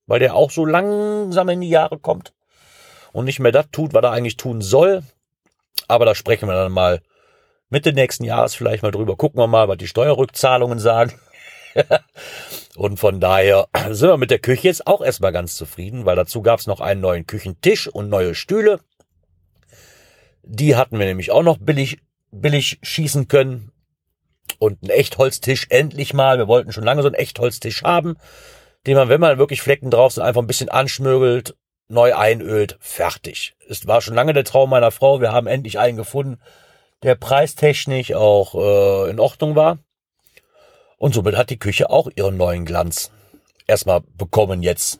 weil 0.08 0.20
der 0.20 0.36
auch 0.36 0.52
so 0.52 0.66
langsam 0.66 1.48
in 1.50 1.62
die 1.62 1.70
Jahre 1.70 2.00
kommt 2.00 2.34
und 3.12 3.26
nicht 3.26 3.40
mehr 3.40 3.52
das 3.52 3.68
tut, 3.72 3.94
was 3.94 4.04
er 4.04 4.12
eigentlich 4.12 4.38
tun 4.38 4.62
soll. 4.62 5.04
Aber 5.88 6.06
da 6.06 6.16
sprechen 6.16 6.48
wir 6.48 6.56
dann 6.56 6.72
mal 6.72 7.02
Mitte 7.70 7.94
nächsten 7.94 8.26
Jahres 8.26 8.54
vielleicht 8.54 8.84
mal 8.84 8.92
drüber. 8.92 9.16
Gucken 9.16 9.40
wir 9.40 9.48
mal, 9.48 9.68
was 9.68 9.78
die 9.78 9.88
Steuerrückzahlungen 9.88 10.80
sagen. 10.80 11.20
und 12.76 12.98
von 12.98 13.20
daher 13.20 13.68
sind 13.90 14.10
wir 14.10 14.18
mit 14.18 14.32
der 14.32 14.40
Küche 14.40 14.68
jetzt 14.68 14.88
auch 14.88 15.02
erstmal 15.02 15.32
ganz 15.32 15.56
zufrieden, 15.56 16.06
weil 16.06 16.18
dazu 16.18 16.42
gab 16.42 16.60
es 16.60 16.68
noch 16.68 16.82
einen 16.82 17.02
neuen 17.02 17.26
Küchentisch 17.26 17.88
und 17.88 18.10
neue 18.10 18.36
Stühle. 18.36 18.82
Die 20.44 20.76
hatten 20.76 21.00
wir 21.00 21.06
nämlich 21.06 21.32
auch 21.32 21.44
noch 21.44 21.58
billig, 21.58 22.00
billig 22.32 22.80
schießen 22.82 23.28
können. 23.28 23.72
Und 24.60 24.84
ein 24.84 24.90
Echtholztisch 24.90 25.68
endlich 25.70 26.14
mal. 26.14 26.38
Wir 26.38 26.48
wollten 26.48 26.74
schon 26.74 26.84
lange 26.84 27.02
so 27.02 27.08
einen 27.08 27.16
Echtholztisch 27.16 27.84
haben, 27.84 28.18
den 28.86 28.98
man, 28.98 29.08
wenn 29.08 29.22
man 29.22 29.38
wirklich 29.38 29.62
Flecken 29.62 29.92
drauf 29.92 30.14
sind, 30.14 30.24
einfach 30.24 30.42
ein 30.42 30.48
bisschen 30.48 30.70
anschmögelt 30.70 31.56
neu 31.92 32.16
einölt, 32.16 32.78
fertig. 32.80 33.56
Es 33.68 33.88
war 33.88 34.02
schon 34.02 34.16
lange 34.16 34.34
der 34.34 34.44
Traum 34.44 34.70
meiner 34.70 34.92
Frau. 34.92 35.22
Wir 35.22 35.32
haben 35.32 35.48
endlich 35.48 35.80
einen 35.80 35.98
gefunden, 35.98 36.40
der 37.04 37.16
preistechnisch 37.16 38.14
auch 38.14 38.56
äh, 38.56 39.10
in 39.10 39.20
Ordnung 39.20 39.56
war. 39.56 39.80
Und 40.98 41.14
somit 41.14 41.36
hat 41.36 41.50
die 41.50 41.60
Küche 41.60 41.90
auch 41.90 42.10
ihren 42.16 42.38
neuen 42.38 42.66
Glanz 42.66 43.12
erstmal 43.68 44.02
bekommen 44.18 44.62
jetzt. 44.62 45.00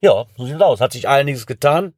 Ja, 0.00 0.26
so 0.36 0.46
sieht 0.46 0.56
es 0.56 0.62
aus. 0.62 0.80
Hat 0.80 0.92
sich 0.92 1.08
einiges 1.08 1.46
getan. 1.46 1.94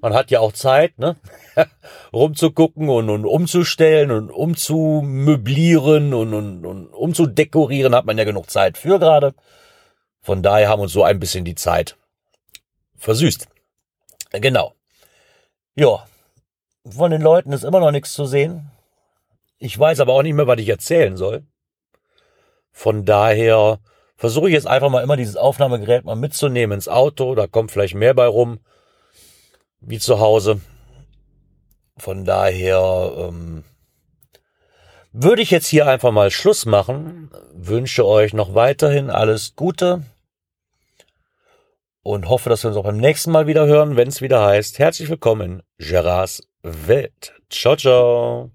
Man 0.00 0.14
hat 0.14 0.30
ja 0.30 0.40
auch 0.40 0.52
Zeit, 0.52 0.98
ne? 0.98 1.16
rumzugucken 2.12 2.88
und, 2.88 3.10
und 3.10 3.26
umzustellen 3.26 4.10
und 4.10 4.30
umzumöblieren 4.30 6.14
und, 6.14 6.32
und, 6.32 6.64
und 6.64 6.86
umzudekorieren 6.88 7.94
hat 7.94 8.06
man 8.06 8.16
ja 8.16 8.24
genug 8.24 8.50
Zeit 8.50 8.78
für 8.78 8.98
gerade. 8.98 9.34
Von 10.22 10.42
daher 10.42 10.68
haben 10.68 10.80
uns 10.80 10.92
so 10.92 11.02
ein 11.04 11.20
bisschen 11.20 11.44
die 11.44 11.54
Zeit 11.56 11.96
versüßt. 12.96 13.48
Genau. 14.32 14.74
Ja, 15.74 16.06
von 16.88 17.10
den 17.10 17.22
Leuten 17.22 17.52
ist 17.52 17.64
immer 17.64 17.80
noch 17.80 17.90
nichts 17.90 18.12
zu 18.12 18.26
sehen. 18.26 18.70
Ich 19.58 19.78
weiß 19.78 20.00
aber 20.00 20.14
auch 20.14 20.22
nicht 20.22 20.34
mehr, 20.34 20.46
was 20.46 20.58
ich 20.58 20.68
erzählen 20.68 21.16
soll. 21.16 21.46
Von 22.72 23.04
daher 23.04 23.78
versuche 24.16 24.48
ich 24.48 24.54
jetzt 24.54 24.66
einfach 24.66 24.88
mal 24.88 25.02
immer 25.02 25.16
dieses 25.16 25.36
Aufnahmegerät 25.36 26.04
mal 26.04 26.16
mitzunehmen 26.16 26.76
ins 26.76 26.88
Auto. 26.88 27.34
Da 27.34 27.46
kommt 27.46 27.70
vielleicht 27.70 27.94
mehr 27.94 28.14
bei 28.14 28.26
rum, 28.26 28.60
wie 29.80 29.98
zu 29.98 30.18
Hause. 30.18 30.60
Von 31.96 32.24
daher 32.24 33.12
ähm, 33.16 33.64
würde 35.12 35.42
ich 35.42 35.50
jetzt 35.50 35.66
hier 35.66 35.86
einfach 35.86 36.10
mal 36.10 36.30
Schluss 36.30 36.66
machen. 36.66 37.30
Wünsche 37.52 38.06
euch 38.06 38.32
noch 38.32 38.54
weiterhin 38.54 39.10
alles 39.10 39.54
Gute 39.54 40.02
und 42.02 42.28
hoffe, 42.28 42.48
dass 42.50 42.64
wir 42.64 42.68
uns 42.68 42.76
auch 42.76 42.84
beim 42.84 42.96
nächsten 42.96 43.30
Mal 43.30 43.46
wieder 43.46 43.66
hören, 43.66 43.96
wenn 43.96 44.08
es 44.08 44.20
wieder 44.20 44.44
heißt, 44.44 44.78
herzlich 44.78 45.08
willkommen 45.08 45.62
Gerards 45.78 46.42
Welt. 46.62 47.34
Ciao, 47.50 47.76
ciao. 47.76 48.50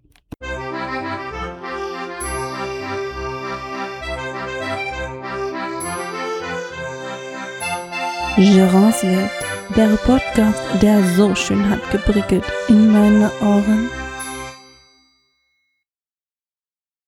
Gerards 8.36 9.04
Welt, 9.04 9.32
der 9.76 9.98
Podcast, 10.06 10.62
der 10.82 11.04
so 11.16 11.34
schön 11.34 11.70
hat 11.70 11.90
geprickelt 11.90 12.44
in 12.68 12.92
meine 12.92 13.32
Ohren. 13.42 13.90